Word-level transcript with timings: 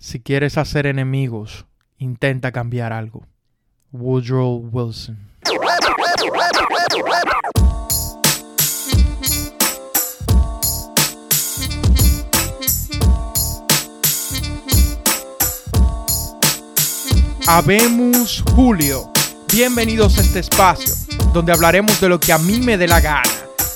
Si 0.00 0.20
quieres 0.20 0.56
hacer 0.56 0.86
enemigos, 0.86 1.66
intenta 1.98 2.52
cambiar 2.52 2.92
algo. 2.92 3.26
Woodrow 3.90 4.68
Wilson. 4.70 5.18
Habemos 17.48 18.44
Julio. 18.54 19.10
Bienvenidos 19.52 20.18
a 20.18 20.20
este 20.20 20.38
espacio, 20.38 20.94
donde 21.32 21.50
hablaremos 21.50 22.00
de 22.00 22.08
lo 22.08 22.20
que 22.20 22.32
a 22.32 22.38
mí 22.38 22.60
me 22.60 22.78
dé 22.78 22.86
la 22.86 23.00
gana. 23.00 23.28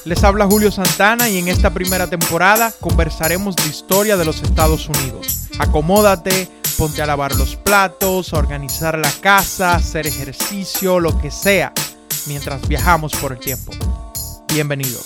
Les 0.05 0.23
habla 0.23 0.47
Julio 0.47 0.71
Santana 0.71 1.29
y 1.29 1.39
en 1.39 1.49
esta 1.49 1.71
primera 1.75 2.07
temporada 2.07 2.73
conversaremos 2.79 3.57
de 3.57 3.67
historia 3.67 4.17
de 4.17 4.25
los 4.25 4.41
Estados 4.41 4.89
Unidos. 4.89 5.42
Acomódate, 5.59 6.49
ponte 6.79 7.03
a 7.03 7.07
lavar 7.07 7.35
los 7.37 7.57
platos, 7.57 8.33
a 8.33 8.39
organizar 8.39 8.99
la 8.99 9.11
casa, 9.21 9.75
hacer 9.75 10.07
ejercicio, 10.07 11.01
lo 11.01 11.19
que 11.19 11.31
sea, 11.31 11.73
mientras 12.27 12.67
viajamos 12.67 13.13
por 13.13 13.33
el 13.33 13.39
tiempo. 13.39 13.73
Bienvenido. 14.53 15.01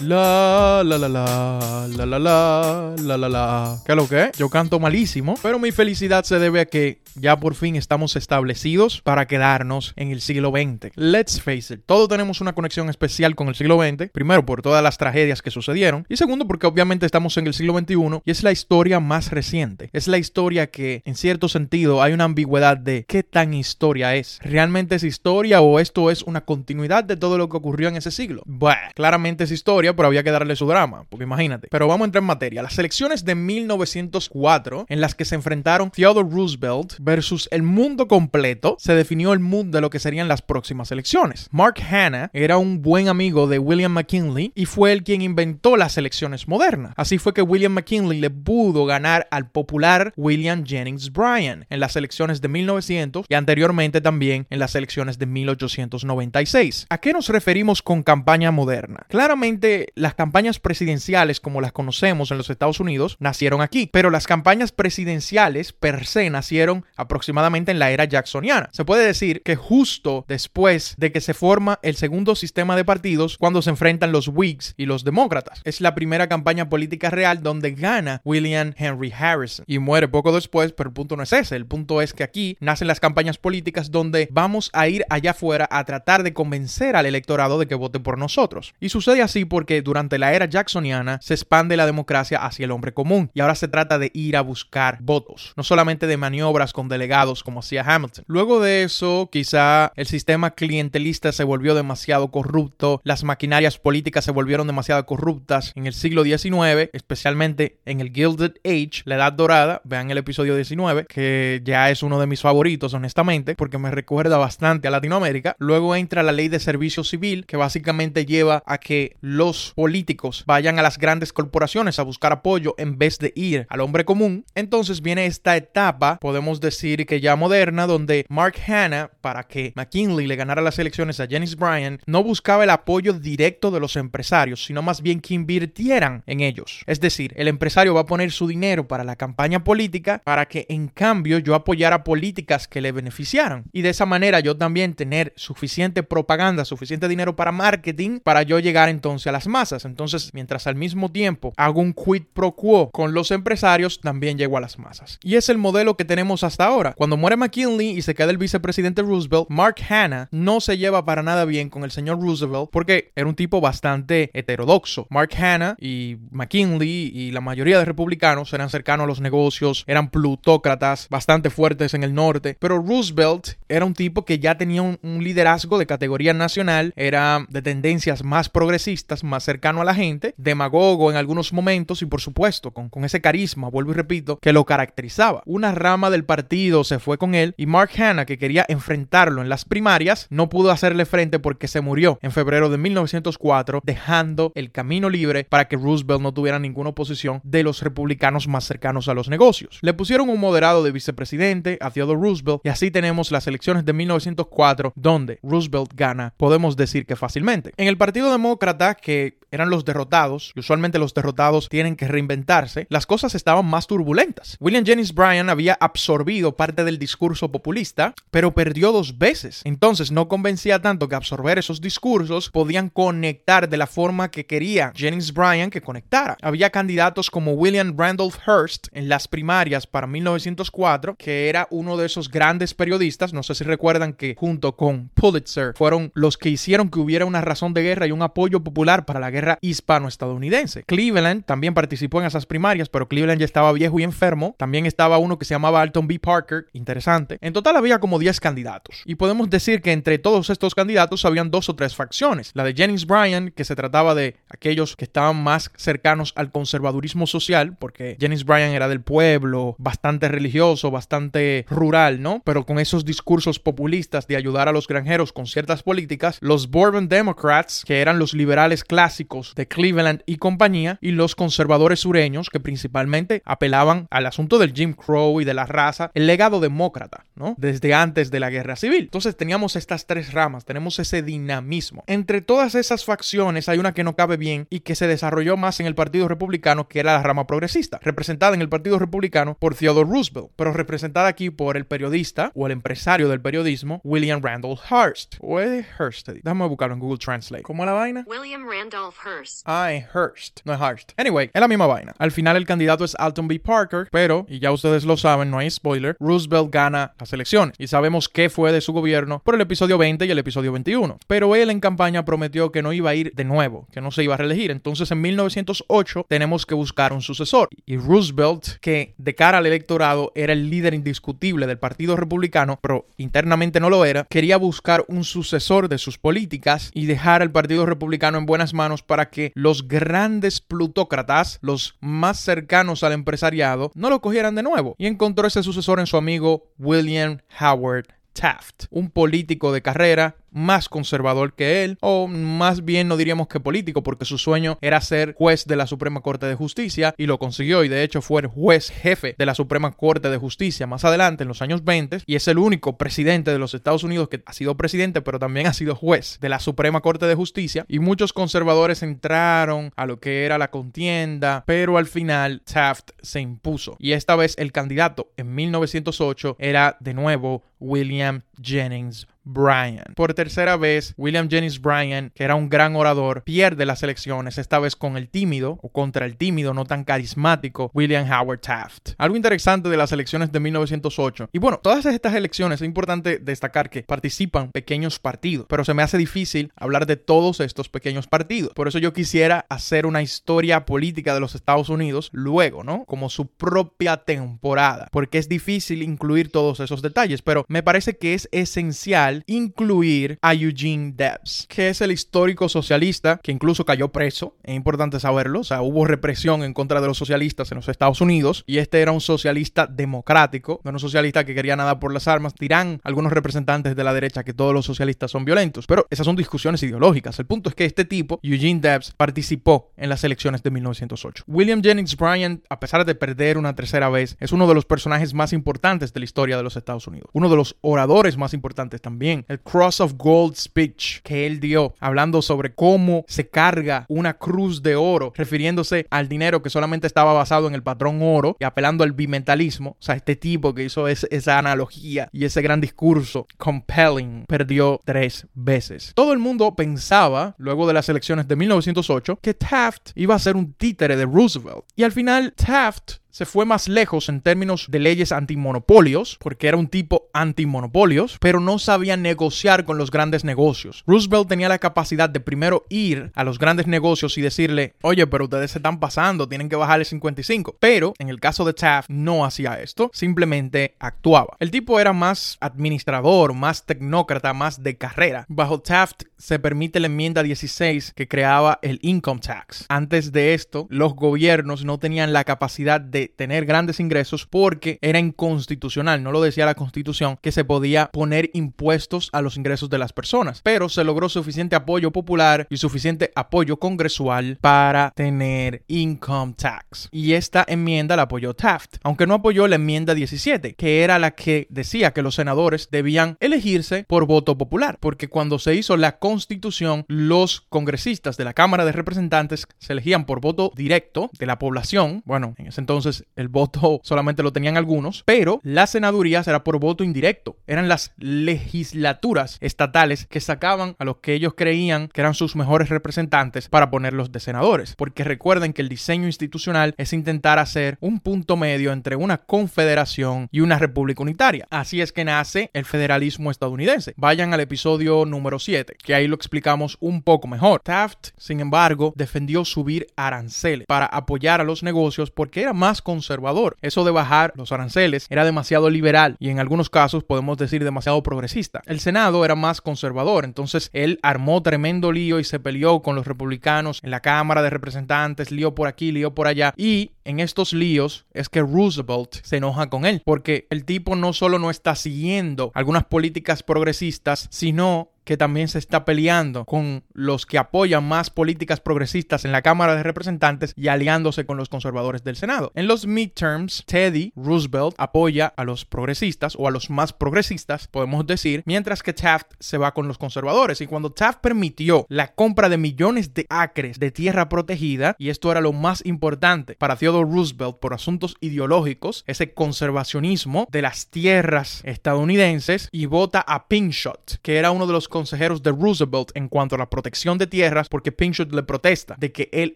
La 0.00 0.82
la 0.84 0.96
la 0.96 1.08
la 1.08 1.88
la 1.88 2.06
la 2.06 2.18
la 2.20 2.94
la 2.96 3.16
la 3.16 3.28
la. 3.28 3.78
¿Qué 3.84 3.92
es 3.92 3.96
lo 3.96 4.08
que? 4.08 4.30
Yo 4.38 4.48
canto 4.48 4.78
malísimo, 4.78 5.34
pero 5.42 5.58
mi 5.58 5.72
felicidad 5.72 6.22
se 6.22 6.38
debe 6.38 6.60
a 6.60 6.66
que 6.66 7.00
ya 7.16 7.40
por 7.40 7.56
fin 7.56 7.74
estamos 7.74 8.14
establecidos 8.14 9.00
para 9.00 9.26
quedarnos 9.26 9.94
en 9.96 10.12
el 10.12 10.20
siglo 10.20 10.50
XX. 10.50 10.92
Let's 10.94 11.42
face 11.42 11.74
it, 11.74 11.80
todos 11.84 12.08
tenemos 12.08 12.40
una 12.40 12.52
conexión 12.52 12.88
especial 12.88 13.34
con 13.34 13.48
el 13.48 13.56
siglo 13.56 13.76
XX, 13.82 14.10
primero 14.12 14.46
por 14.46 14.62
todas 14.62 14.84
las 14.84 14.98
tragedias 14.98 15.42
que 15.42 15.50
sucedieron 15.50 16.06
y 16.08 16.16
segundo 16.16 16.46
porque 16.46 16.68
obviamente 16.68 17.04
estamos 17.04 17.36
en 17.36 17.48
el 17.48 17.54
siglo 17.54 17.76
XXI 17.76 18.22
y 18.24 18.30
es 18.30 18.44
la 18.44 18.52
historia 18.52 19.00
más 19.00 19.32
reciente. 19.32 19.90
Es 19.92 20.06
la 20.06 20.18
historia 20.18 20.70
que 20.70 21.02
en 21.06 21.16
cierto 21.16 21.48
sentido 21.48 22.02
hay 22.04 22.12
una 22.12 22.24
ambigüedad 22.24 22.76
de 22.76 23.04
qué 23.08 23.24
tan 23.24 23.52
historia 23.52 24.14
es. 24.14 24.38
¿Realmente 24.42 24.94
es 24.94 25.02
historia 25.02 25.60
o 25.60 25.80
esto 25.80 26.12
es 26.12 26.22
una 26.22 26.42
continuidad 26.42 27.02
de 27.02 27.16
todo 27.16 27.36
lo 27.36 27.48
que 27.48 27.56
ocurrió 27.56 27.88
en 27.88 27.96
ese 27.96 28.12
siglo? 28.12 28.42
Bueno, 28.46 28.78
claramente 28.94 29.42
es 29.42 29.50
historia 29.50 29.87
pero 29.96 30.08
había 30.08 30.22
que 30.22 30.30
darle 30.30 30.56
su 30.56 30.66
drama, 30.66 31.04
porque 31.08 31.24
imagínate. 31.24 31.68
Pero 31.70 31.88
vamos 31.88 32.04
a 32.04 32.06
entrar 32.06 32.22
en 32.22 32.26
materia. 32.26 32.62
Las 32.62 32.78
elecciones 32.78 33.24
de 33.24 33.34
1904, 33.34 34.86
en 34.88 35.00
las 35.00 35.14
que 35.14 35.24
se 35.24 35.34
enfrentaron 35.34 35.90
Theodore 35.90 36.28
Roosevelt 36.30 36.94
versus 37.00 37.48
el 37.50 37.62
mundo 37.62 38.08
completo, 38.08 38.76
se 38.78 38.94
definió 38.94 39.32
el 39.32 39.40
mood 39.40 39.66
de 39.66 39.80
lo 39.80 39.90
que 39.90 39.98
serían 39.98 40.28
las 40.28 40.42
próximas 40.42 40.90
elecciones. 40.92 41.48
Mark 41.50 41.76
Hanna 41.80 42.30
era 42.32 42.58
un 42.58 42.82
buen 42.82 43.08
amigo 43.08 43.46
de 43.46 43.58
William 43.58 43.92
McKinley 43.92 44.52
y 44.54 44.66
fue 44.66 44.92
el 44.92 45.02
quien 45.02 45.22
inventó 45.22 45.76
las 45.76 45.96
elecciones 45.98 46.48
modernas. 46.48 46.92
Así 46.96 47.18
fue 47.18 47.34
que 47.34 47.42
William 47.42 47.72
McKinley 47.72 48.20
le 48.20 48.30
pudo 48.30 48.86
ganar 48.86 49.28
al 49.30 49.50
popular 49.50 50.12
William 50.16 50.64
Jennings 50.64 51.12
Bryan 51.12 51.66
en 51.70 51.80
las 51.80 51.96
elecciones 51.96 52.40
de 52.40 52.48
1900 52.48 53.26
y 53.28 53.34
anteriormente 53.34 54.00
también 54.00 54.46
en 54.50 54.58
las 54.58 54.74
elecciones 54.74 55.18
de 55.18 55.26
1896. 55.26 56.86
¿A 56.88 56.98
qué 56.98 57.12
nos 57.12 57.28
referimos 57.28 57.82
con 57.82 58.02
campaña 58.02 58.50
moderna? 58.50 59.06
Claramente 59.08 59.77
las 59.94 60.14
campañas 60.14 60.58
presidenciales 60.58 61.40
como 61.40 61.60
las 61.60 61.72
conocemos 61.72 62.30
en 62.30 62.38
los 62.38 62.50
Estados 62.50 62.80
Unidos 62.80 63.16
nacieron 63.20 63.60
aquí, 63.60 63.88
pero 63.92 64.10
las 64.10 64.26
campañas 64.26 64.72
presidenciales 64.72 65.72
per 65.72 66.06
se 66.06 66.28
nacieron 66.30 66.84
aproximadamente 66.96 67.72
en 67.72 67.78
la 67.78 67.90
era 67.90 68.04
jacksoniana. 68.04 68.68
Se 68.72 68.84
puede 68.84 69.06
decir 69.06 69.42
que 69.42 69.56
justo 69.56 70.24
después 70.28 70.94
de 70.96 71.12
que 71.12 71.20
se 71.20 71.34
forma 71.34 71.78
el 71.82 71.96
segundo 71.96 72.34
sistema 72.34 72.76
de 72.76 72.84
partidos 72.84 73.36
cuando 73.38 73.62
se 73.62 73.70
enfrentan 73.70 74.12
los 74.12 74.28
Whigs 74.28 74.74
y 74.76 74.86
los 74.86 75.04
demócratas. 75.04 75.60
Es 75.64 75.80
la 75.80 75.94
primera 75.94 76.28
campaña 76.28 76.68
política 76.68 77.10
real 77.10 77.42
donde 77.42 77.72
gana 77.72 78.20
William 78.24 78.74
Henry 78.76 79.12
Harrison 79.12 79.64
y 79.68 79.78
muere 79.78 80.08
poco 80.08 80.32
después, 80.32 80.72
pero 80.72 80.90
el 80.90 80.94
punto 80.94 81.16
no 81.16 81.22
es 81.22 81.32
ese. 81.32 81.56
El 81.56 81.66
punto 81.66 82.02
es 82.02 82.12
que 82.12 82.24
aquí 82.24 82.56
nacen 82.60 82.88
las 82.88 83.00
campañas 83.00 83.38
políticas 83.38 83.90
donde 83.90 84.28
vamos 84.30 84.70
a 84.72 84.88
ir 84.88 85.04
allá 85.10 85.32
afuera 85.32 85.68
a 85.70 85.84
tratar 85.84 86.22
de 86.22 86.32
convencer 86.32 86.96
al 86.96 87.06
electorado 87.06 87.58
de 87.58 87.66
que 87.66 87.74
vote 87.74 88.00
por 88.00 88.18
nosotros. 88.18 88.74
Y 88.80 88.88
sucede 88.88 89.22
así 89.22 89.44
porque 89.44 89.67
que 89.68 89.82
durante 89.82 90.18
la 90.18 90.32
era 90.32 90.46
jacksoniana 90.46 91.18
se 91.20 91.34
expande 91.34 91.76
la 91.76 91.84
democracia 91.84 92.38
hacia 92.38 92.64
el 92.64 92.70
hombre 92.70 92.94
común 92.94 93.30
y 93.34 93.40
ahora 93.40 93.54
se 93.54 93.68
trata 93.68 93.98
de 93.98 94.10
ir 94.14 94.34
a 94.38 94.40
buscar 94.40 94.96
votos, 95.02 95.52
no 95.58 95.62
solamente 95.62 96.06
de 96.06 96.16
maniobras 96.16 96.72
con 96.72 96.88
delegados 96.88 97.44
como 97.44 97.60
hacía 97.60 97.84
Hamilton. 97.86 98.24
Luego 98.26 98.60
de 98.60 98.82
eso, 98.82 99.28
quizá 99.30 99.92
el 99.94 100.06
sistema 100.06 100.52
clientelista 100.52 101.32
se 101.32 101.44
volvió 101.44 101.74
demasiado 101.74 102.30
corrupto, 102.30 103.02
las 103.04 103.24
maquinarias 103.24 103.76
políticas 103.76 104.24
se 104.24 104.30
volvieron 104.30 104.66
demasiado 104.66 105.04
corruptas 105.04 105.72
en 105.76 105.86
el 105.86 105.92
siglo 105.92 106.24
XIX, 106.24 106.88
especialmente 106.94 107.78
en 107.84 108.00
el 108.00 108.10
Gilded 108.10 108.54
Age, 108.64 109.02
la 109.04 109.16
Edad 109.16 109.34
Dorada, 109.34 109.82
vean 109.84 110.10
el 110.10 110.16
episodio 110.16 110.56
19, 110.56 111.04
que 111.04 111.60
ya 111.62 111.90
es 111.90 112.02
uno 112.02 112.18
de 112.18 112.26
mis 112.26 112.40
favoritos 112.40 112.94
honestamente, 112.94 113.54
porque 113.54 113.76
me 113.76 113.90
recuerda 113.90 114.38
bastante 114.38 114.88
a 114.88 114.90
Latinoamérica. 114.90 115.56
Luego 115.58 115.94
entra 115.94 116.22
la 116.22 116.32
ley 116.32 116.48
de 116.48 116.58
servicio 116.58 117.04
civil, 117.04 117.44
que 117.44 117.58
básicamente 117.58 118.24
lleva 118.24 118.62
a 118.64 118.78
que 118.78 119.14
los 119.20 119.57
políticos 119.74 120.44
vayan 120.46 120.78
a 120.78 120.82
las 120.82 120.98
grandes 120.98 121.32
corporaciones 121.32 121.98
a 121.98 122.02
buscar 122.02 122.32
apoyo 122.32 122.74
en 122.78 122.98
vez 122.98 123.18
de 123.18 123.32
ir 123.34 123.66
al 123.68 123.80
hombre 123.80 124.04
común, 124.04 124.44
entonces 124.54 125.02
viene 125.02 125.26
esta 125.26 125.56
etapa, 125.56 126.18
podemos 126.20 126.60
decir 126.60 127.06
que 127.06 127.20
ya 127.20 127.36
moderna, 127.36 127.86
donde 127.86 128.26
Mark 128.28 128.56
Hanna, 128.66 129.10
para 129.20 129.44
que 129.44 129.72
McKinley 129.76 130.26
le 130.26 130.36
ganara 130.36 130.62
las 130.62 130.78
elecciones 130.78 131.20
a 131.20 131.26
Janice 131.28 131.56
Bryan, 131.56 132.00
no 132.06 132.22
buscaba 132.22 132.64
el 132.64 132.70
apoyo 132.70 133.12
directo 133.12 133.70
de 133.70 133.80
los 133.80 133.96
empresarios, 133.96 134.64
sino 134.64 134.82
más 134.82 135.02
bien 135.02 135.20
que 135.20 135.34
invirtieran 135.34 136.22
en 136.26 136.40
ellos. 136.40 136.82
Es 136.86 137.00
decir, 137.00 137.32
el 137.36 137.48
empresario 137.48 137.94
va 137.94 138.02
a 138.02 138.06
poner 138.06 138.30
su 138.32 138.46
dinero 138.46 138.86
para 138.86 139.04
la 139.04 139.16
campaña 139.16 139.64
política 139.64 140.20
para 140.24 140.46
que 140.46 140.66
en 140.68 140.88
cambio 140.88 141.38
yo 141.38 141.54
apoyara 141.54 142.04
políticas 142.04 142.68
que 142.68 142.80
le 142.80 142.92
beneficiaran. 142.92 143.64
Y 143.72 143.82
de 143.82 143.90
esa 143.90 144.06
manera 144.06 144.40
yo 144.40 144.56
también 144.56 144.94
tener 144.94 145.32
suficiente 145.36 146.02
propaganda, 146.02 146.64
suficiente 146.64 147.08
dinero 147.08 147.36
para 147.36 147.52
marketing 147.52 148.20
para 148.20 148.42
yo 148.42 148.58
llegar 148.58 148.88
entonces 148.88 149.26
a 149.26 149.32
las 149.32 149.46
masas. 149.48 149.84
Entonces, 149.84 150.30
mientras 150.34 150.66
al 150.66 150.76
mismo 150.76 151.10
tiempo 151.10 151.52
hago 151.56 151.80
un 151.80 151.92
quid 151.92 152.22
pro 152.32 152.52
quo 152.52 152.90
con 152.90 153.14
los 153.14 153.30
empresarios, 153.30 154.00
también 154.00 154.38
llego 154.38 154.56
a 154.56 154.60
las 154.60 154.78
masas. 154.78 155.18
Y 155.22 155.36
es 155.36 155.48
el 155.48 155.58
modelo 155.58 155.96
que 155.96 156.04
tenemos 156.04 156.44
hasta 156.44 156.66
ahora. 156.66 156.94
Cuando 156.94 157.16
muere 157.16 157.36
McKinley 157.36 157.90
y 157.90 158.02
se 158.02 158.14
queda 158.14 158.30
el 158.30 158.38
vicepresidente 158.38 159.02
Roosevelt, 159.02 159.48
Mark 159.48 159.76
Hanna 159.88 160.28
no 160.30 160.60
se 160.60 160.78
lleva 160.78 161.04
para 161.04 161.22
nada 161.22 161.44
bien 161.44 161.70
con 161.70 161.84
el 161.84 161.90
señor 161.90 162.20
Roosevelt 162.20 162.70
porque 162.70 163.12
era 163.16 163.26
un 163.26 163.34
tipo 163.34 163.60
bastante 163.60 164.30
heterodoxo. 164.34 165.06
Mark 165.10 165.30
Hanna 165.36 165.76
y 165.80 166.16
McKinley 166.30 167.10
y 167.14 167.30
la 167.30 167.40
mayoría 167.40 167.78
de 167.78 167.84
republicanos 167.84 168.52
eran 168.52 168.70
cercanos 168.70 169.04
a 169.04 169.06
los 169.06 169.20
negocios, 169.20 169.84
eran 169.86 170.10
plutócratas 170.10 171.08
bastante 171.10 171.50
fuertes 171.50 171.94
en 171.94 172.04
el 172.04 172.14
norte, 172.14 172.56
pero 172.58 172.78
Roosevelt 172.78 173.58
era 173.68 173.84
un 173.84 173.94
tipo 173.94 174.24
que 174.24 174.38
ya 174.38 174.56
tenía 174.56 174.82
un, 174.82 174.98
un 175.02 175.22
liderazgo 175.22 175.78
de 175.78 175.86
categoría 175.86 176.34
nacional, 176.34 176.92
era 176.96 177.46
de 177.48 177.62
tendencias 177.62 178.24
más 178.24 178.48
progresistas, 178.48 179.24
más 179.28 179.44
cercano 179.44 179.80
a 179.80 179.84
la 179.84 179.94
gente, 179.94 180.34
demagogo 180.36 181.10
en 181.10 181.16
algunos 181.16 181.52
momentos 181.52 182.02
y 182.02 182.06
por 182.06 182.20
supuesto 182.20 182.72
con, 182.72 182.88
con 182.88 183.04
ese 183.04 183.20
carisma, 183.20 183.68
vuelvo 183.70 183.92
y 183.92 183.94
repito, 183.94 184.38
que 184.38 184.52
lo 184.52 184.64
caracterizaba. 184.64 185.42
Una 185.46 185.72
rama 185.72 186.10
del 186.10 186.24
partido 186.24 186.82
se 186.84 186.98
fue 186.98 187.18
con 187.18 187.34
él 187.34 187.54
y 187.56 187.66
Mark 187.66 187.90
Hanna, 187.96 188.26
que 188.26 188.38
quería 188.38 188.64
enfrentarlo 188.68 189.42
en 189.42 189.48
las 189.48 189.64
primarias, 189.64 190.26
no 190.30 190.48
pudo 190.48 190.70
hacerle 190.70 191.04
frente 191.04 191.38
porque 191.38 191.68
se 191.68 191.80
murió 191.80 192.18
en 192.22 192.32
febrero 192.32 192.68
de 192.68 192.78
1904, 192.78 193.82
dejando 193.84 194.52
el 194.54 194.72
camino 194.72 195.10
libre 195.10 195.44
para 195.44 195.68
que 195.68 195.76
Roosevelt 195.76 196.22
no 196.22 196.32
tuviera 196.32 196.58
ninguna 196.58 196.90
oposición 196.90 197.40
de 197.44 197.62
los 197.62 197.82
republicanos 197.82 198.48
más 198.48 198.64
cercanos 198.64 199.08
a 199.08 199.14
los 199.14 199.28
negocios. 199.28 199.78
Le 199.82 199.94
pusieron 199.94 200.28
un 200.28 200.40
moderado 200.40 200.82
de 200.82 200.92
vicepresidente 200.92 201.78
a 201.80 201.90
Theodore 201.90 202.20
Roosevelt 202.20 202.60
y 202.64 202.68
así 202.68 202.90
tenemos 202.90 203.30
las 203.30 203.46
elecciones 203.46 203.84
de 203.84 203.92
1904 203.92 204.92
donde 204.96 205.38
Roosevelt 205.42 205.92
gana, 205.94 206.34
podemos 206.36 206.76
decir 206.76 207.06
que 207.06 207.16
fácilmente. 207.16 207.72
En 207.76 207.88
el 207.88 207.96
Partido 207.96 208.30
Demócrata, 208.30 208.94
que 208.94 209.17
eran 209.50 209.70
los 209.70 209.84
derrotados, 209.84 210.52
y 210.54 210.60
usualmente 210.60 210.98
los 210.98 211.14
derrotados 211.14 211.68
tienen 211.68 211.96
que 211.96 212.08
reinventarse, 212.08 212.86
las 212.90 213.06
cosas 213.06 213.34
estaban 213.34 213.66
más 213.66 213.86
turbulentas. 213.86 214.56
William 214.60 214.84
Jennings 214.84 215.14
Bryan 215.14 215.50
había 215.50 215.76
absorbido 215.80 216.56
parte 216.56 216.84
del 216.84 216.98
discurso 216.98 217.50
populista, 217.50 218.14
pero 218.30 218.52
perdió 218.52 218.92
dos 218.92 219.18
veces. 219.18 219.62
Entonces 219.64 220.10
no 220.10 220.28
convencía 220.28 220.80
tanto 220.80 221.08
que 221.08 221.14
absorber 221.14 221.58
esos 221.58 221.80
discursos 221.80 222.50
podían 222.50 222.90
conectar 222.90 223.68
de 223.68 223.76
la 223.76 223.86
forma 223.86 224.30
que 224.30 224.46
quería 224.46 224.92
Jennings 224.94 225.32
Bryan 225.32 225.70
que 225.70 225.80
conectara. 225.80 226.36
Había 226.42 226.70
candidatos 226.70 227.30
como 227.30 227.52
William 227.52 227.94
Randolph 227.96 228.36
Hearst 228.46 228.88
en 228.92 229.08
las 229.08 229.28
primarias 229.28 229.86
para 229.86 230.06
1904, 230.06 231.16
que 231.16 231.48
era 231.48 231.66
uno 231.70 231.96
de 231.96 232.06
esos 232.06 232.30
grandes 232.30 232.74
periodistas, 232.74 233.32
no 233.32 233.42
sé 233.42 233.54
si 233.54 233.64
recuerdan 233.64 234.12
que 234.12 234.34
junto 234.36 234.76
con 234.76 235.10
Pulitzer 235.14 235.72
fueron 235.74 236.12
los 236.14 236.36
que 236.36 236.50
hicieron 236.50 236.90
que 236.90 237.00
hubiera 237.00 237.24
una 237.24 237.40
razón 237.40 237.74
de 237.74 237.82
guerra 237.82 238.06
y 238.06 238.12
un 238.12 238.22
apoyo 238.22 238.62
popular 238.62 239.04
para 239.04 239.20
la 239.20 239.30
guerra 239.30 239.37
guerra 239.38 239.58
hispano-estadounidense. 239.60 240.82
Cleveland 240.84 241.44
también 241.44 241.74
participó 241.74 242.20
en 242.20 242.26
esas 242.26 242.46
primarias, 242.46 242.88
pero 242.88 243.08
Cleveland 243.08 243.38
ya 243.38 243.44
estaba 243.44 243.72
viejo 243.72 244.00
y 244.00 244.02
enfermo. 244.02 244.54
También 244.58 244.86
estaba 244.86 245.18
uno 245.18 245.38
que 245.38 245.44
se 245.44 245.54
llamaba 245.54 245.80
Alton 245.80 246.08
B. 246.08 246.18
Parker, 246.18 246.66
interesante. 246.72 247.38
En 247.40 247.52
total 247.52 247.76
había 247.76 248.00
como 248.00 248.18
10 248.18 248.40
candidatos. 248.40 249.02
Y 249.04 249.14
podemos 249.14 249.48
decir 249.48 249.80
que 249.80 249.92
entre 249.92 250.18
todos 250.18 250.50
estos 250.50 250.74
candidatos 250.74 251.24
habían 251.24 251.50
dos 251.50 251.68
o 251.68 251.76
tres 251.76 251.94
facciones. 251.94 252.50
La 252.54 252.64
de 252.64 252.74
Jennings 252.74 253.06
Bryan, 253.06 253.52
que 253.52 253.64
se 253.64 253.76
trataba 253.76 254.14
de 254.14 254.36
aquellos 254.48 254.96
que 254.96 255.04
estaban 255.04 255.42
más 255.42 255.70
cercanos 255.76 256.32
al 256.36 256.50
conservadurismo 256.50 257.26
social, 257.26 257.76
porque 257.78 258.16
Jennings 258.18 258.44
Bryan 258.44 258.72
era 258.72 258.88
del 258.88 259.02
pueblo, 259.02 259.76
bastante 259.78 260.28
religioso, 260.28 260.90
bastante 260.90 261.64
rural, 261.70 262.22
¿no? 262.22 262.42
Pero 262.44 262.66
con 262.66 262.78
esos 262.78 263.04
discursos 263.04 263.60
populistas 263.60 264.26
de 264.26 264.36
ayudar 264.36 264.68
a 264.68 264.72
los 264.72 264.88
granjeros 264.88 265.32
con 265.32 265.46
ciertas 265.46 265.82
políticas. 265.82 266.38
Los 266.40 266.70
Bourbon 266.70 267.08
Democrats, 267.08 267.84
que 267.86 268.00
eran 268.00 268.18
los 268.18 268.34
liberales 268.34 268.82
clásicos 268.84 269.27
de 269.54 269.68
Cleveland 269.68 270.22
y 270.26 270.36
compañía, 270.36 270.98
y 271.00 271.10
los 271.10 271.34
conservadores 271.34 272.00
sureños, 272.00 272.48
que 272.50 272.60
principalmente 272.60 273.42
apelaban 273.44 274.06
al 274.10 274.26
asunto 274.26 274.58
del 274.58 274.72
Jim 274.72 274.94
Crow 274.94 275.40
y 275.40 275.44
de 275.44 275.54
la 275.54 275.66
raza, 275.66 276.10
el 276.14 276.26
legado 276.26 276.60
demócrata, 276.60 277.26
¿no? 277.34 277.54
Desde 277.58 277.94
antes 277.94 278.30
de 278.30 278.40
la 278.40 278.50
guerra 278.50 278.76
civil. 278.76 279.04
Entonces 279.04 279.36
teníamos 279.36 279.76
estas 279.76 280.06
tres 280.06 280.32
ramas, 280.32 280.64
tenemos 280.64 280.98
ese 280.98 281.22
dinamismo. 281.22 282.04
Entre 282.06 282.40
todas 282.40 282.74
esas 282.74 283.04
facciones 283.04 283.68
hay 283.68 283.78
una 283.78 283.92
que 283.92 284.04
no 284.04 284.16
cabe 284.16 284.36
bien 284.36 284.66
y 284.70 284.80
que 284.80 284.94
se 284.94 285.06
desarrolló 285.06 285.56
más 285.56 285.80
en 285.80 285.86
el 285.86 285.94
Partido 285.94 286.28
Republicano, 286.28 286.88
que 286.88 287.00
era 287.00 287.12
la 287.12 287.22
rama 287.22 287.46
progresista, 287.46 288.00
representada 288.02 288.54
en 288.54 288.62
el 288.62 288.68
Partido 288.68 288.98
Republicano 288.98 289.56
por 289.58 289.74
Theodore 289.74 290.08
Roosevelt, 290.10 290.50
pero 290.56 290.72
representada 290.72 291.28
aquí 291.28 291.50
por 291.50 291.76
el 291.76 291.86
periodista 291.86 292.50
o 292.54 292.66
el 292.66 292.72
empresario 292.72 293.28
del 293.28 293.40
periodismo 293.40 294.00
William 294.04 294.40
Randolph 294.42 294.80
Hearst. 294.90 295.36
O 295.40 295.60
Hearst. 295.60 296.28
Déjame 296.28 296.66
buscarlo 296.66 296.94
en 296.94 297.00
Google 297.00 297.18
Translate. 297.18 297.62
¿Cómo 297.62 297.84
la 297.84 297.92
vaina? 297.92 298.24
William 298.26 298.66
Randolph 298.68 299.17
Hearst. 299.24 299.66
Es 299.68 300.04
Hearst, 300.14 300.60
no 300.64 300.72
es 300.72 300.80
Hearst. 300.80 301.12
Anyway, 301.16 301.50
es 301.52 301.60
la 301.60 301.68
misma 301.68 301.86
vaina. 301.86 302.14
Al 302.18 302.30
final 302.30 302.56
el 302.56 302.66
candidato 302.66 303.04
es 303.04 303.14
Alton 303.18 303.48
B. 303.48 303.58
Parker, 303.58 304.08
pero, 304.10 304.46
y 304.48 304.58
ya 304.60 304.70
ustedes 304.72 305.04
lo 305.04 305.16
saben, 305.16 305.50
no 305.50 305.58
hay 305.58 305.70
spoiler, 305.70 306.16
Roosevelt 306.20 306.70
gana 306.72 307.14
las 307.18 307.32
elecciones. 307.32 307.74
Y 307.78 307.88
sabemos 307.88 308.28
qué 308.28 308.50
fue 308.50 308.72
de 308.72 308.80
su 308.80 308.92
gobierno 308.92 309.42
por 309.44 309.54
el 309.54 309.60
episodio 309.60 309.98
20 309.98 310.26
y 310.26 310.30
el 310.30 310.38
episodio 310.38 310.72
21. 310.72 311.18
Pero 311.26 311.56
él 311.56 311.70
en 311.70 311.80
campaña 311.80 312.24
prometió 312.24 312.70
que 312.72 312.82
no 312.82 312.92
iba 312.92 313.10
a 313.10 313.14
ir 313.14 313.32
de 313.34 313.44
nuevo, 313.44 313.86
que 313.92 314.00
no 314.00 314.10
se 314.10 314.22
iba 314.22 314.34
a 314.34 314.38
reelegir. 314.38 314.70
Entonces 314.70 315.10
en 315.10 315.20
1908 315.20 316.26
tenemos 316.28 316.66
que 316.66 316.74
buscar 316.74 317.12
un 317.12 317.22
sucesor. 317.22 317.68
Y 317.86 317.96
Roosevelt, 317.96 318.78
que 318.80 319.14
de 319.18 319.34
cara 319.34 319.58
al 319.58 319.66
electorado 319.66 320.32
era 320.34 320.52
el 320.52 320.70
líder 320.70 320.94
indiscutible 320.94 321.66
del 321.66 321.78
Partido 321.78 322.16
Republicano, 322.16 322.78
pero 322.80 323.06
internamente 323.16 323.80
no 323.80 323.90
lo 323.90 324.04
era, 324.04 324.24
quería 324.24 324.56
buscar 324.56 325.04
un 325.08 325.24
sucesor 325.24 325.88
de 325.88 325.98
sus 325.98 326.18
políticas 326.18 326.90
y 326.94 327.06
dejar 327.06 327.42
al 327.42 327.50
Partido 327.50 327.86
Republicano 327.86 328.38
en 328.38 328.46
buenas 328.46 328.74
manos 328.74 329.02
para 329.08 329.30
que 329.30 329.50
los 329.56 329.88
grandes 329.88 330.60
plutócratas, 330.60 331.58
los 331.62 331.96
más 332.00 332.38
cercanos 332.38 333.02
al 333.02 333.12
empresariado, 333.12 333.90
no 333.94 334.10
lo 334.10 334.20
cogieran 334.20 334.54
de 334.54 334.62
nuevo. 334.62 334.94
Y 334.98 335.06
encontró 335.06 335.48
ese 335.48 335.64
sucesor 335.64 335.98
en 335.98 336.06
su 336.06 336.16
amigo 336.16 336.70
William 336.78 337.38
Howard 337.58 338.06
Taft, 338.34 338.84
un 338.90 339.10
político 339.10 339.72
de 339.72 339.82
carrera 339.82 340.36
más 340.50 340.88
conservador 340.88 341.52
que 341.52 341.84
él, 341.84 341.98
o 342.00 342.26
más 342.28 342.84
bien 342.84 343.08
no 343.08 343.16
diríamos 343.16 343.48
que 343.48 343.60
político, 343.60 344.02
porque 344.02 344.24
su 344.24 344.38
sueño 344.38 344.78
era 344.80 345.00
ser 345.00 345.34
juez 345.36 345.66
de 345.66 345.76
la 345.76 345.86
Suprema 345.86 346.20
Corte 346.22 346.46
de 346.46 346.54
Justicia 346.54 347.14
y 347.18 347.26
lo 347.26 347.38
consiguió 347.38 347.84
y 347.84 347.88
de 347.88 348.02
hecho 348.02 348.22
fue 348.22 348.38
juez 348.46 348.90
jefe 348.90 349.34
de 349.36 349.46
la 349.46 349.54
Suprema 349.54 349.92
Corte 349.92 350.30
de 350.30 350.38
Justicia 350.38 350.86
más 350.86 351.04
adelante 351.04 351.42
en 351.42 351.48
los 351.48 351.62
años 351.62 351.84
20 351.84 352.20
y 352.26 352.36
es 352.36 352.46
el 352.48 352.58
único 352.58 352.96
presidente 352.96 353.50
de 353.50 353.58
los 353.58 353.74
Estados 353.74 354.04
Unidos 354.04 354.28
que 354.28 354.42
ha 354.46 354.52
sido 354.52 354.76
presidente 354.76 355.22
pero 355.22 355.38
también 355.38 355.66
ha 355.66 355.72
sido 355.72 355.94
juez 355.94 356.38
de 356.40 356.48
la 356.48 356.60
Suprema 356.60 357.00
Corte 357.00 357.26
de 357.26 357.34
Justicia 357.34 357.84
y 357.88 357.98
muchos 357.98 358.32
conservadores 358.32 359.02
entraron 359.02 359.92
a 359.96 360.06
lo 360.06 360.20
que 360.20 360.44
era 360.44 360.58
la 360.58 360.70
contienda, 360.70 361.64
pero 361.66 361.98
al 361.98 362.06
final 362.06 362.62
Taft 362.70 363.10
se 363.20 363.40
impuso 363.40 363.96
y 363.98 364.12
esta 364.12 364.36
vez 364.36 364.54
el 364.58 364.72
candidato 364.72 365.30
en 365.36 365.54
1908 365.54 366.56
era 366.58 366.96
de 367.00 367.14
nuevo 367.14 367.62
William 367.80 368.42
Jennings 368.60 369.26
Bryan. 369.48 370.14
Por 370.14 370.34
tercera 370.34 370.76
vez, 370.76 371.14
William 371.16 371.48
Jennings 371.48 371.80
Bryan, 371.80 372.30
que 372.34 372.44
era 372.44 372.54
un 372.54 372.68
gran 372.68 372.96
orador, 372.96 373.42
pierde 373.44 373.86
las 373.86 374.02
elecciones, 374.02 374.58
esta 374.58 374.78
vez 374.78 374.94
con 374.94 375.16
el 375.16 375.28
tímido 375.28 375.78
o 375.82 375.88
contra 375.88 376.26
el 376.26 376.36
tímido, 376.36 376.74
no 376.74 376.84
tan 376.84 377.04
carismático, 377.04 377.90
William 377.94 378.30
Howard 378.30 378.60
Taft. 378.60 379.10
Algo 379.16 379.36
interesante 379.36 379.88
de 379.88 379.96
las 379.96 380.12
elecciones 380.12 380.52
de 380.52 380.60
1908. 380.60 381.48
Y 381.52 381.58
bueno, 381.58 381.78
todas 381.78 382.04
estas 382.06 382.34
elecciones 382.34 382.80
es 382.80 382.86
importante 382.86 383.38
destacar 383.38 383.90
que 383.90 384.02
participan 384.02 384.70
pequeños 384.70 385.18
partidos, 385.18 385.66
pero 385.68 385.84
se 385.84 385.94
me 385.94 386.02
hace 386.02 386.18
difícil 386.18 386.72
hablar 386.76 387.06
de 387.06 387.16
todos 387.16 387.60
estos 387.60 387.88
pequeños 387.88 388.26
partidos. 388.26 388.72
Por 388.74 388.88
eso 388.88 388.98
yo 388.98 389.12
quisiera 389.12 389.64
hacer 389.68 390.06
una 390.06 390.22
historia 390.22 390.84
política 390.84 391.34
de 391.34 391.40
los 391.40 391.54
Estados 391.54 391.88
Unidos 391.88 392.28
luego, 392.32 392.84
¿no? 392.84 393.04
Como 393.06 393.30
su 393.30 393.46
propia 393.46 394.18
temporada, 394.18 395.08
porque 395.10 395.38
es 395.38 395.48
difícil 395.48 396.02
incluir 396.02 396.50
todos 396.52 396.80
esos 396.80 397.02
detalles, 397.02 397.42
pero 397.42 397.64
me 397.68 397.82
parece 397.82 398.16
que 398.16 398.34
es 398.34 398.48
esencial 398.52 399.37
incluir 399.46 400.38
a 400.42 400.54
Eugene 400.54 401.12
Debs, 401.16 401.66
que 401.68 401.88
es 401.88 402.00
el 402.00 402.12
histórico 402.12 402.68
socialista 402.68 403.40
que 403.42 403.52
incluso 403.52 403.84
cayó 403.84 404.08
preso. 404.08 404.56
Es 404.62 404.74
importante 404.74 405.20
saberlo. 405.20 405.60
O 405.60 405.64
sea, 405.64 405.82
hubo 405.82 406.04
represión 406.04 406.62
en 406.62 406.74
contra 406.74 407.00
de 407.00 407.06
los 407.06 407.18
socialistas 407.18 407.70
en 407.72 407.76
los 407.76 407.88
Estados 407.88 408.20
Unidos 408.20 408.64
y 408.66 408.78
este 408.78 409.00
era 409.00 409.12
un 409.12 409.20
socialista 409.20 409.86
democrático, 409.86 410.80
no 410.84 410.90
un 410.90 410.98
socialista 410.98 411.44
que 411.44 411.54
quería 411.54 411.76
nada 411.76 412.00
por 412.00 412.12
las 412.12 412.28
armas. 412.28 412.54
Dirán 412.58 413.00
algunos 413.04 413.32
representantes 413.32 413.96
de 413.96 414.04
la 414.04 414.14
derecha 414.14 414.44
que 414.44 414.54
todos 414.54 414.74
los 414.74 414.86
socialistas 414.86 415.30
son 415.30 415.44
violentos, 415.44 415.86
pero 415.86 416.06
esas 416.10 416.24
son 416.24 416.36
discusiones 416.36 416.82
ideológicas. 416.82 417.38
El 417.38 417.46
punto 417.46 417.68
es 417.68 417.74
que 417.74 417.84
este 417.84 418.04
tipo, 418.04 418.40
Eugene 418.42 418.80
Debs, 418.80 419.12
participó 419.16 419.90
en 419.96 420.08
las 420.08 420.24
elecciones 420.24 420.62
de 420.62 420.70
1908. 420.70 421.44
William 421.46 421.82
Jennings 421.82 422.16
Bryan, 422.16 422.62
a 422.68 422.80
pesar 422.80 423.04
de 423.04 423.14
perder 423.14 423.58
una 423.58 423.74
tercera 423.74 424.08
vez, 424.08 424.36
es 424.40 424.52
uno 424.52 424.66
de 424.66 424.74
los 424.74 424.84
personajes 424.84 425.34
más 425.34 425.52
importantes 425.52 426.12
de 426.12 426.20
la 426.20 426.24
historia 426.24 426.56
de 426.56 426.62
los 426.62 426.76
Estados 426.76 427.06
Unidos. 427.06 427.28
Uno 427.32 427.48
de 427.48 427.56
los 427.56 427.76
oradores 427.80 428.36
más 428.36 428.54
importantes 428.54 429.00
también 429.00 429.27
el 429.48 429.60
Cross 429.60 430.00
of 430.00 430.14
Gold 430.16 430.56
speech 430.56 431.20
que 431.22 431.46
él 431.46 431.60
dio, 431.60 431.94
hablando 432.00 432.42
sobre 432.42 432.74
cómo 432.74 433.24
se 433.28 433.48
carga 433.48 434.06
una 434.08 434.34
cruz 434.34 434.82
de 434.82 434.96
oro, 434.96 435.32
refiriéndose 435.36 436.06
al 436.10 436.28
dinero 436.28 436.62
que 436.62 436.70
solamente 436.70 437.06
estaba 437.06 437.32
basado 437.32 437.68
en 437.68 437.74
el 437.74 437.82
patrón 437.82 438.20
oro 438.22 438.56
y 438.58 438.64
apelando 438.64 439.04
al 439.04 439.12
bimentalismo. 439.12 439.90
O 439.90 440.02
sea, 440.02 440.14
este 440.14 440.36
tipo 440.36 440.74
que 440.74 440.84
hizo 440.84 441.08
esa 441.08 441.58
analogía 441.58 442.28
y 442.32 442.44
ese 442.44 442.62
gran 442.62 442.80
discurso 442.80 443.46
compelling 443.56 444.44
perdió 444.46 445.00
tres 445.04 445.46
veces. 445.54 446.12
Todo 446.14 446.32
el 446.32 446.38
mundo 446.38 446.74
pensaba, 446.74 447.54
luego 447.58 447.86
de 447.86 447.94
las 447.94 448.08
elecciones 448.08 448.48
de 448.48 448.56
1908, 448.56 449.38
que 449.42 449.54
Taft 449.54 450.10
iba 450.14 450.34
a 450.34 450.38
ser 450.38 450.56
un 450.56 450.72
títere 450.72 451.16
de 451.16 451.26
Roosevelt. 451.26 451.84
Y 451.96 452.04
al 452.04 452.12
final, 452.12 452.52
Taft 452.54 453.18
se 453.30 453.46
fue 453.46 453.64
más 453.64 453.88
lejos 453.88 454.28
en 454.28 454.40
términos 454.40 454.86
de 454.90 454.98
leyes 454.98 455.32
antimonopolios, 455.32 456.38
porque 456.40 456.68
era 456.68 456.76
un 456.76 456.88
tipo 456.88 457.28
antimonopolios, 457.32 458.38
pero 458.40 458.60
no 458.60 458.78
sabía 458.78 459.16
negociar 459.16 459.84
con 459.84 459.98
los 459.98 460.10
grandes 460.10 460.44
negocios. 460.44 461.04
Roosevelt 461.06 461.48
tenía 461.48 461.68
la 461.68 461.78
capacidad 461.78 462.28
de 462.28 462.40
primero 462.40 462.84
ir 462.88 463.30
a 463.34 463.44
los 463.44 463.58
grandes 463.58 463.86
negocios 463.86 464.38
y 464.38 464.42
decirle, 464.42 464.94
oye, 465.02 465.26
pero 465.26 465.44
ustedes 465.44 465.72
se 465.72 465.78
están 465.78 466.00
pasando, 466.00 466.48
tienen 466.48 466.68
que 466.68 466.76
bajar 466.76 467.00
el 467.00 467.06
55. 467.06 467.76
Pero 467.78 468.14
en 468.18 468.28
el 468.28 468.40
caso 468.40 468.64
de 468.64 468.74
Taft 468.74 469.08
no 469.10 469.44
hacía 469.44 469.80
esto, 469.80 470.10
simplemente 470.12 470.94
actuaba. 470.98 471.56
El 471.60 471.70
tipo 471.70 472.00
era 472.00 472.12
más 472.12 472.56
administrador, 472.60 473.54
más 473.54 473.84
tecnócrata, 473.84 474.52
más 474.52 474.82
de 474.82 474.96
carrera. 474.96 475.46
Bajo 475.48 475.80
Taft 475.80 476.24
se 476.36 476.58
permite 476.58 477.00
la 477.00 477.06
enmienda 477.06 477.42
16 477.42 478.12
que 478.14 478.28
creaba 478.28 478.78
el 478.82 478.98
income 479.02 479.40
tax. 479.40 479.86
Antes 479.88 480.32
de 480.32 480.54
esto, 480.54 480.86
los 480.90 481.14
gobiernos 481.14 481.84
no 481.84 481.98
tenían 481.98 482.32
la 482.32 482.44
capacidad 482.44 483.00
de 483.00 483.27
tener 483.36 483.66
grandes 483.66 484.00
ingresos 484.00 484.46
porque 484.46 484.98
era 485.02 485.18
inconstitucional, 485.18 486.22
no 486.22 486.32
lo 486.32 486.42
decía 486.42 486.66
la 486.66 486.74
constitución, 486.74 487.38
que 487.40 487.52
se 487.52 487.64
podía 487.64 488.10
poner 488.12 488.50
impuestos 488.54 489.30
a 489.32 489.42
los 489.42 489.56
ingresos 489.56 489.90
de 489.90 489.98
las 489.98 490.12
personas, 490.12 490.60
pero 490.62 490.88
se 490.88 491.04
logró 491.04 491.28
suficiente 491.28 491.76
apoyo 491.76 492.10
popular 492.10 492.66
y 492.70 492.76
suficiente 492.76 493.32
apoyo 493.34 493.78
congresual 493.78 494.58
para 494.60 495.12
tener 495.14 495.84
income 495.88 496.54
tax. 496.56 497.08
Y 497.12 497.32
esta 497.32 497.64
enmienda 497.66 498.16
la 498.16 498.22
apoyó 498.22 498.54
Taft, 498.54 498.96
aunque 499.02 499.26
no 499.26 499.34
apoyó 499.34 499.68
la 499.68 499.76
enmienda 499.76 500.14
17, 500.14 500.74
que 500.74 501.02
era 501.02 501.18
la 501.18 501.32
que 501.32 501.66
decía 501.70 502.12
que 502.12 502.22
los 502.22 502.34
senadores 502.34 502.88
debían 502.90 503.36
elegirse 503.40 504.04
por 504.08 504.26
voto 504.26 504.58
popular, 504.58 504.98
porque 505.00 505.28
cuando 505.28 505.58
se 505.58 505.74
hizo 505.74 505.96
la 505.96 506.18
constitución, 506.18 507.04
los 507.08 507.62
congresistas 507.68 508.36
de 508.36 508.44
la 508.44 508.54
Cámara 508.54 508.84
de 508.84 508.92
Representantes 508.92 509.66
se 509.78 509.92
elegían 509.92 510.26
por 510.26 510.40
voto 510.40 510.72
directo 510.74 511.30
de 511.38 511.46
la 511.46 511.58
población, 511.58 512.22
bueno, 512.24 512.54
en 512.58 512.66
ese 512.66 512.80
entonces 512.80 513.07
el 513.36 513.48
voto 513.48 514.00
solamente 514.02 514.42
lo 514.42 514.52
tenían 514.52 514.76
algunos, 514.76 515.22
pero 515.24 515.60
las 515.62 515.90
senadurías 515.90 516.48
era 516.48 516.64
por 516.64 516.78
voto 516.78 517.04
indirecto, 517.04 517.56
eran 517.66 517.88
las 517.88 518.12
legislaturas 518.18 519.58
estatales 519.60 520.26
que 520.26 520.40
sacaban 520.40 520.96
a 520.98 521.04
los 521.04 521.18
que 521.18 521.34
ellos 521.34 521.54
creían 521.56 522.08
que 522.08 522.20
eran 522.20 522.34
sus 522.34 522.56
mejores 522.56 522.88
representantes 522.88 523.68
para 523.68 523.90
ponerlos 523.90 524.32
de 524.32 524.40
senadores, 524.40 524.94
porque 524.96 525.24
recuerden 525.24 525.72
que 525.72 525.82
el 525.82 525.88
diseño 525.88 526.26
institucional 526.26 526.94
es 526.96 527.12
intentar 527.12 527.58
hacer 527.58 527.98
un 528.00 528.20
punto 528.20 528.56
medio 528.56 528.92
entre 528.92 529.16
una 529.16 529.38
confederación 529.38 530.48
y 530.50 530.60
una 530.60 530.78
república 530.78 531.22
unitaria. 531.22 531.66
Así 531.70 532.00
es 532.00 532.12
que 532.12 532.24
nace 532.24 532.70
el 532.72 532.84
federalismo 532.84 533.50
estadounidense. 533.50 534.14
Vayan 534.16 534.54
al 534.54 534.60
episodio 534.60 535.24
número 535.24 535.58
7, 535.58 535.96
que 536.02 536.14
ahí 536.14 536.26
lo 536.28 536.34
explicamos 536.34 536.96
un 537.00 537.22
poco 537.22 537.48
mejor. 537.48 537.80
Taft, 537.84 538.28
sin 538.36 538.60
embargo, 538.60 539.12
defendió 539.16 539.64
subir 539.64 540.06
aranceles 540.16 540.86
para 540.86 541.06
apoyar 541.06 541.60
a 541.60 541.64
los 541.64 541.82
negocios 541.82 542.30
porque 542.30 542.62
era 542.62 542.72
más 542.72 542.97
conservador. 543.02 543.76
Eso 543.82 544.04
de 544.04 544.10
bajar 544.10 544.52
los 544.56 544.72
aranceles 544.72 545.26
era 545.30 545.44
demasiado 545.44 545.90
liberal 545.90 546.36
y 546.38 546.50
en 546.50 546.58
algunos 546.58 546.90
casos 546.90 547.24
podemos 547.24 547.58
decir 547.58 547.84
demasiado 547.84 548.22
progresista. 548.22 548.82
El 548.86 549.00
Senado 549.00 549.44
era 549.44 549.54
más 549.54 549.80
conservador, 549.80 550.44
entonces 550.44 550.90
él 550.92 551.18
armó 551.22 551.62
tremendo 551.62 552.12
lío 552.12 552.40
y 552.40 552.44
se 552.44 552.60
peleó 552.60 553.02
con 553.02 553.16
los 553.16 553.26
republicanos 553.26 554.00
en 554.02 554.10
la 554.10 554.20
Cámara 554.20 554.62
de 554.62 554.70
Representantes, 554.70 555.50
lío 555.50 555.74
por 555.74 555.88
aquí, 555.88 556.12
lío 556.12 556.34
por 556.34 556.46
allá 556.46 556.72
y 556.76 557.12
en 557.24 557.40
estos 557.40 557.72
líos 557.72 558.26
es 558.32 558.48
que 558.48 558.60
Roosevelt 558.60 559.34
se 559.42 559.56
enoja 559.56 559.88
con 559.88 560.06
él 560.06 560.22
porque 560.24 560.66
el 560.70 560.84
tipo 560.84 561.14
no 561.16 561.32
solo 561.32 561.58
no 561.58 561.70
está 561.70 561.94
siguiendo 561.94 562.70
algunas 562.74 563.04
políticas 563.04 563.62
progresistas, 563.62 564.48
sino 564.50 565.10
que 565.28 565.36
también 565.36 565.68
se 565.68 565.78
está 565.78 566.06
peleando 566.06 566.64
con 566.64 567.04
los 567.12 567.44
que 567.44 567.58
apoyan 567.58 568.02
más 568.02 568.30
políticas 568.30 568.80
progresistas 568.80 569.44
en 569.44 569.52
la 569.52 569.60
Cámara 569.60 569.94
de 569.94 570.02
Representantes 570.02 570.72
y 570.74 570.88
aliándose 570.88 571.44
con 571.44 571.58
los 571.58 571.68
conservadores 571.68 572.24
del 572.24 572.36
Senado. 572.36 572.72
En 572.74 572.86
los 572.86 573.06
midterms, 573.06 573.84
Teddy 573.84 574.32
Roosevelt 574.34 574.94
apoya 574.96 575.52
a 575.54 575.64
los 575.64 575.84
progresistas 575.84 576.56
o 576.56 576.66
a 576.66 576.70
los 576.70 576.88
más 576.88 577.12
progresistas, 577.12 577.88
podemos 577.88 578.26
decir, 578.26 578.62
mientras 578.64 579.02
que 579.02 579.12
Taft 579.12 579.48
se 579.60 579.76
va 579.76 579.92
con 579.92 580.08
los 580.08 580.16
conservadores. 580.16 580.80
Y 580.80 580.86
cuando 580.86 581.12
Taft 581.12 581.40
permitió 581.40 582.06
la 582.08 582.28
compra 582.28 582.70
de 582.70 582.78
millones 582.78 583.34
de 583.34 583.44
acres 583.50 583.98
de 583.98 584.10
tierra 584.10 584.48
protegida, 584.48 585.14
y 585.18 585.28
esto 585.28 585.52
era 585.52 585.60
lo 585.60 585.74
más 585.74 586.06
importante 586.06 586.74
para 586.76 586.96
Theodore 586.96 587.30
Roosevelt 587.30 587.80
por 587.80 587.92
asuntos 587.92 588.38
ideológicos, 588.40 589.24
ese 589.26 589.52
conservacionismo 589.52 590.66
de 590.70 590.80
las 590.80 591.08
tierras 591.08 591.82
estadounidenses, 591.84 592.88
y 592.92 593.04
vota 593.04 593.40
a 593.42 593.68
Pinchot, 593.68 594.38
que 594.40 594.56
era 594.56 594.70
uno 594.70 594.86
de 594.86 594.94
los 594.94 595.06
consejeros 595.18 595.64
de 595.64 595.72
Roosevelt 595.72 596.30
en 596.34 596.48
cuanto 596.48 596.76
a 596.76 596.78
la 596.78 596.88
protección 596.88 597.38
de 597.38 597.48
tierras 597.48 597.88
porque 597.88 598.12
Pinchot 598.12 598.52
le 598.52 598.62
protesta 598.62 599.16
de 599.18 599.32
que 599.32 599.48
él 599.52 599.74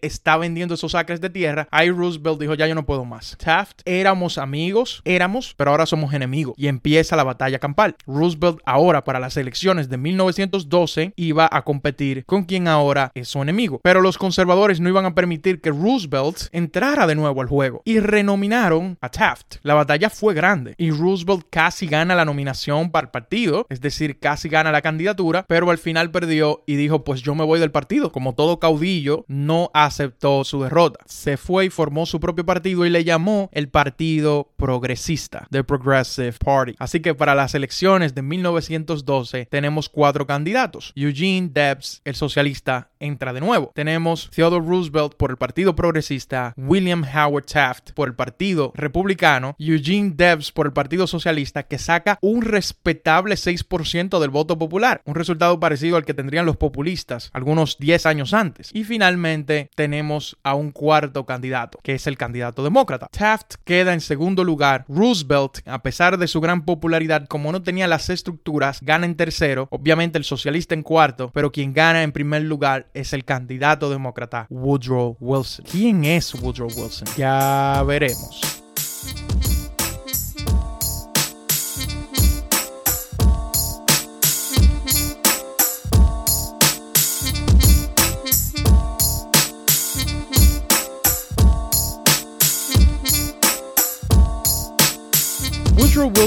está 0.01 0.37
vendiendo 0.37 0.75
esos 0.75 0.95
acres 0.95 1.19
de 1.19 1.29
tierra. 1.29 1.67
Ahí 1.69 1.91
Roosevelt 1.91 2.39
dijo, 2.39 2.53
ya 2.53 2.65
yo 2.65 2.75
no 2.75 2.85
puedo 2.85 3.03
más. 3.03 3.35
Taft, 3.37 3.81
éramos 3.83 4.37
amigos, 4.37 5.01
éramos, 5.03 5.53
pero 5.57 5.71
ahora 5.71 5.85
somos 5.85 6.13
enemigos. 6.13 6.55
Y 6.57 6.67
empieza 6.67 7.17
la 7.17 7.25
batalla 7.25 7.59
campal. 7.59 7.97
Roosevelt 8.07 8.59
ahora 8.63 9.03
para 9.03 9.19
las 9.19 9.35
elecciones 9.35 9.89
de 9.89 9.97
1912 9.97 11.11
iba 11.17 11.49
a 11.51 11.61
competir 11.63 12.23
con 12.25 12.45
quien 12.45 12.69
ahora 12.69 13.11
es 13.15 13.27
su 13.27 13.41
enemigo. 13.41 13.81
Pero 13.83 13.99
los 13.99 14.17
conservadores 14.17 14.79
no 14.79 14.87
iban 14.87 15.05
a 15.05 15.13
permitir 15.13 15.59
que 15.59 15.71
Roosevelt 15.71 16.47
entrara 16.53 17.05
de 17.05 17.15
nuevo 17.15 17.41
al 17.41 17.47
juego 17.47 17.81
y 17.83 17.99
renominaron 17.99 18.97
a 19.01 19.09
Taft. 19.09 19.55
La 19.61 19.73
batalla 19.73 20.09
fue 20.09 20.33
grande 20.33 20.75
y 20.77 20.91
Roosevelt 20.91 21.47
casi 21.49 21.87
gana 21.87 22.15
la 22.15 22.23
nominación 22.23 22.91
para 22.91 23.07
el 23.07 23.11
partido, 23.11 23.65
es 23.69 23.81
decir, 23.81 24.19
casi 24.19 24.47
gana 24.47 24.71
la 24.71 24.81
candidatura 24.81 25.32
pero 25.47 25.71
al 25.71 25.77
final 25.77 26.11
perdió 26.11 26.63
y 26.67 26.75
dijo, 26.75 27.03
pues 27.03 27.21
yo 27.21 27.35
me 27.35 27.43
voy 27.43 27.59
del 27.59 27.71
partido. 27.71 28.11
Como 28.11 28.35
todo 28.35 28.59
caudillo, 28.59 29.25
no 29.27 29.71
aceptó 29.73 30.43
su 30.43 30.61
derrota. 30.61 30.99
Se 31.05 31.37
fue 31.37 31.65
y 31.65 31.69
formó 31.69 32.05
su 32.05 32.19
propio 32.19 32.45
partido 32.45 32.85
y 32.85 32.89
le 32.89 33.03
llamó 33.03 33.49
el 33.51 33.69
Partido 33.69 34.51
Progresista, 34.57 35.47
The 35.51 35.63
Progressive 35.63 36.33
Party. 36.33 36.75
Así 36.79 36.99
que 36.99 37.15
para 37.15 37.35
las 37.35 37.55
elecciones 37.55 38.15
de 38.15 38.21
1912 38.21 39.47
tenemos 39.49 39.89
cuatro 39.89 40.27
candidatos. 40.27 40.91
Eugene 40.95 41.49
Debs, 41.51 42.01
el 42.05 42.15
socialista, 42.15 42.89
entra 42.99 43.33
de 43.33 43.41
nuevo. 43.41 43.71
Tenemos 43.75 44.29
Theodore 44.33 44.65
Roosevelt 44.65 45.15
por 45.15 45.31
el 45.31 45.37
Partido 45.37 45.75
Progresista, 45.75 46.53
William 46.57 47.03
Howard 47.03 47.45
Taft 47.45 47.91
por 47.91 48.07
el 48.07 48.15
Partido 48.15 48.71
Republicano, 48.75 49.55
Eugene 49.59 50.13
Debs 50.15 50.51
por 50.51 50.65
el 50.65 50.73
Partido 50.73 51.07
Socialista, 51.07 51.63
que 51.63 51.77
saca 51.77 52.17
un 52.21 52.41
respetable 52.41 53.35
6% 53.35 54.19
del 54.19 54.29
voto 54.29 54.57
popular, 54.57 55.01
un 55.05 55.15
resultado 55.23 55.59
parecido 55.59 55.97
al 55.97 56.05
que 56.05 56.13
tendrían 56.13 56.45
los 56.45 56.57
populistas 56.57 57.29
algunos 57.33 57.77
10 57.77 58.05
años 58.05 58.33
antes. 58.33 58.69
Y 58.73 58.83
finalmente 58.83 59.69
tenemos 59.75 60.37
a 60.43 60.53
un 60.55 60.71
cuarto 60.71 61.25
candidato, 61.25 61.79
que 61.81 61.95
es 61.95 62.07
el 62.07 62.17
candidato 62.17 62.63
demócrata. 62.63 63.07
Taft 63.11 63.55
queda 63.63 63.93
en 63.93 64.01
segundo 64.01 64.43
lugar. 64.43 64.85
Roosevelt, 64.87 65.59
a 65.65 65.81
pesar 65.81 66.17
de 66.17 66.27
su 66.27 66.41
gran 66.41 66.65
popularidad, 66.65 67.27
como 67.27 67.51
no 67.51 67.63
tenía 67.63 67.87
las 67.87 68.09
estructuras, 68.09 68.79
gana 68.81 69.05
en 69.05 69.15
tercero. 69.15 69.67
Obviamente 69.71 70.17
el 70.17 70.23
socialista 70.23 70.75
en 70.75 70.83
cuarto, 70.83 71.31
pero 71.33 71.51
quien 71.51 71.73
gana 71.73 72.03
en 72.03 72.11
primer 72.11 72.43
lugar 72.43 72.87
es 72.93 73.13
el 73.13 73.25
candidato 73.25 73.89
demócrata 73.89 74.47
Woodrow 74.49 75.17
Wilson. 75.19 75.65
¿Quién 75.71 76.03
es 76.05 76.33
Woodrow 76.35 76.69
Wilson? 76.75 77.07
Ya 77.17 77.83
veremos. 77.85 78.62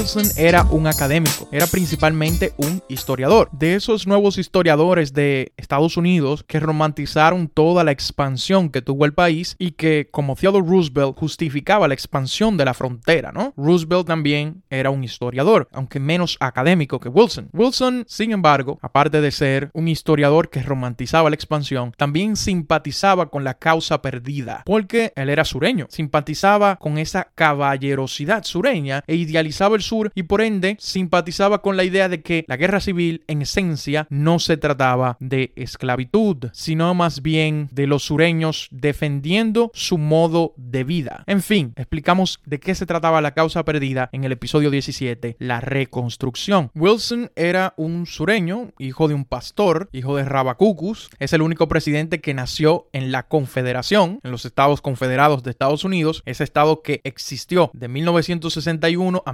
Wilson 0.07 0.31
era 0.37 0.63
un 0.71 0.87
académico, 0.87 1.49
era 1.51 1.67
principalmente 1.67 2.53
un 2.55 2.81
historiador. 2.87 3.49
De 3.51 3.75
esos 3.75 4.07
nuevos 4.07 4.37
historiadores 4.37 5.11
de 5.11 5.51
Estados 5.57 5.97
Unidos 5.97 6.45
que 6.47 6.61
romantizaron 6.61 7.49
toda 7.49 7.83
la 7.83 7.91
expansión 7.91 8.69
que 8.69 8.81
tuvo 8.81 9.03
el 9.03 9.13
país 9.13 9.57
y 9.59 9.71
que, 9.71 10.07
como 10.09 10.37
Theodore 10.37 10.65
Roosevelt, 10.65 11.17
justificaba 11.17 11.89
la 11.89 11.93
expansión 11.93 12.55
de 12.55 12.63
la 12.63 12.73
frontera, 12.73 13.33
¿no? 13.33 13.53
Roosevelt 13.57 14.07
también 14.07 14.63
era 14.69 14.91
un 14.91 15.03
historiador, 15.03 15.67
aunque 15.73 15.99
menos 15.99 16.37
académico 16.39 17.01
que 17.01 17.09
Wilson. 17.09 17.49
Wilson, 17.51 18.05
sin 18.07 18.31
embargo, 18.31 18.79
aparte 18.81 19.19
de 19.19 19.31
ser 19.31 19.71
un 19.73 19.89
historiador 19.89 20.49
que 20.49 20.63
romantizaba 20.63 21.29
la 21.29 21.35
expansión, 21.35 21.91
también 21.97 22.37
simpatizaba 22.37 23.29
con 23.29 23.43
la 23.43 23.55
causa 23.55 24.01
perdida, 24.01 24.63
porque 24.65 25.11
él 25.17 25.29
era 25.29 25.43
sureño, 25.43 25.87
simpatizaba 25.89 26.77
con 26.77 26.97
esa 26.97 27.27
caballerosidad 27.35 28.45
sureña 28.45 29.03
e 29.05 29.15
idealizaba 29.15 29.75
el 29.75 29.81
y 30.15 30.23
por 30.23 30.41
ende 30.41 30.77
simpatizaba 30.79 31.61
con 31.61 31.77
la 31.77 31.83
idea 31.83 32.09
de 32.09 32.21
que 32.21 32.45
la 32.47 32.57
guerra 32.57 32.79
civil 32.79 33.23
en 33.27 33.41
esencia 33.41 34.07
no 34.09 34.39
se 34.39 34.57
trataba 34.57 35.17
de 35.19 35.53
esclavitud, 35.55 36.49
sino 36.53 36.93
más 36.93 37.21
bien 37.21 37.69
de 37.71 37.87
los 37.87 38.03
sureños 38.03 38.67
defendiendo 38.71 39.71
su 39.73 39.97
modo 39.97 40.53
de 40.57 40.83
vida. 40.83 41.23
En 41.27 41.41
fin, 41.41 41.73
explicamos 41.75 42.39
de 42.45 42.59
qué 42.59 42.75
se 42.75 42.85
trataba 42.85 43.21
la 43.21 43.33
causa 43.33 43.63
perdida 43.63 44.09
en 44.11 44.23
el 44.23 44.31
episodio 44.31 44.71
17, 44.71 45.37
la 45.39 45.61
reconstrucción. 45.61 46.71
Wilson 46.75 47.31
era 47.35 47.73
un 47.77 48.05
sureño, 48.05 48.71
hijo 48.79 49.07
de 49.07 49.13
un 49.13 49.25
pastor, 49.25 49.89
hijo 49.91 50.15
de 50.15 50.25
Rabacucus, 50.25 51.09
es 51.19 51.33
el 51.33 51.41
único 51.41 51.67
presidente 51.67 52.21
que 52.21 52.33
nació 52.33 52.87
en 52.93 53.11
la 53.11 53.27
Confederación, 53.27 54.19
en 54.23 54.31
los 54.31 54.45
Estados 54.45 54.81
Confederados 54.81 55.43
de 55.43 55.51
Estados 55.51 55.83
Unidos, 55.83 56.21
ese 56.25 56.43
estado 56.43 56.81
que 56.81 57.01
existió 57.03 57.71
de 57.73 57.87
1961 57.87 59.23
a 59.25 59.33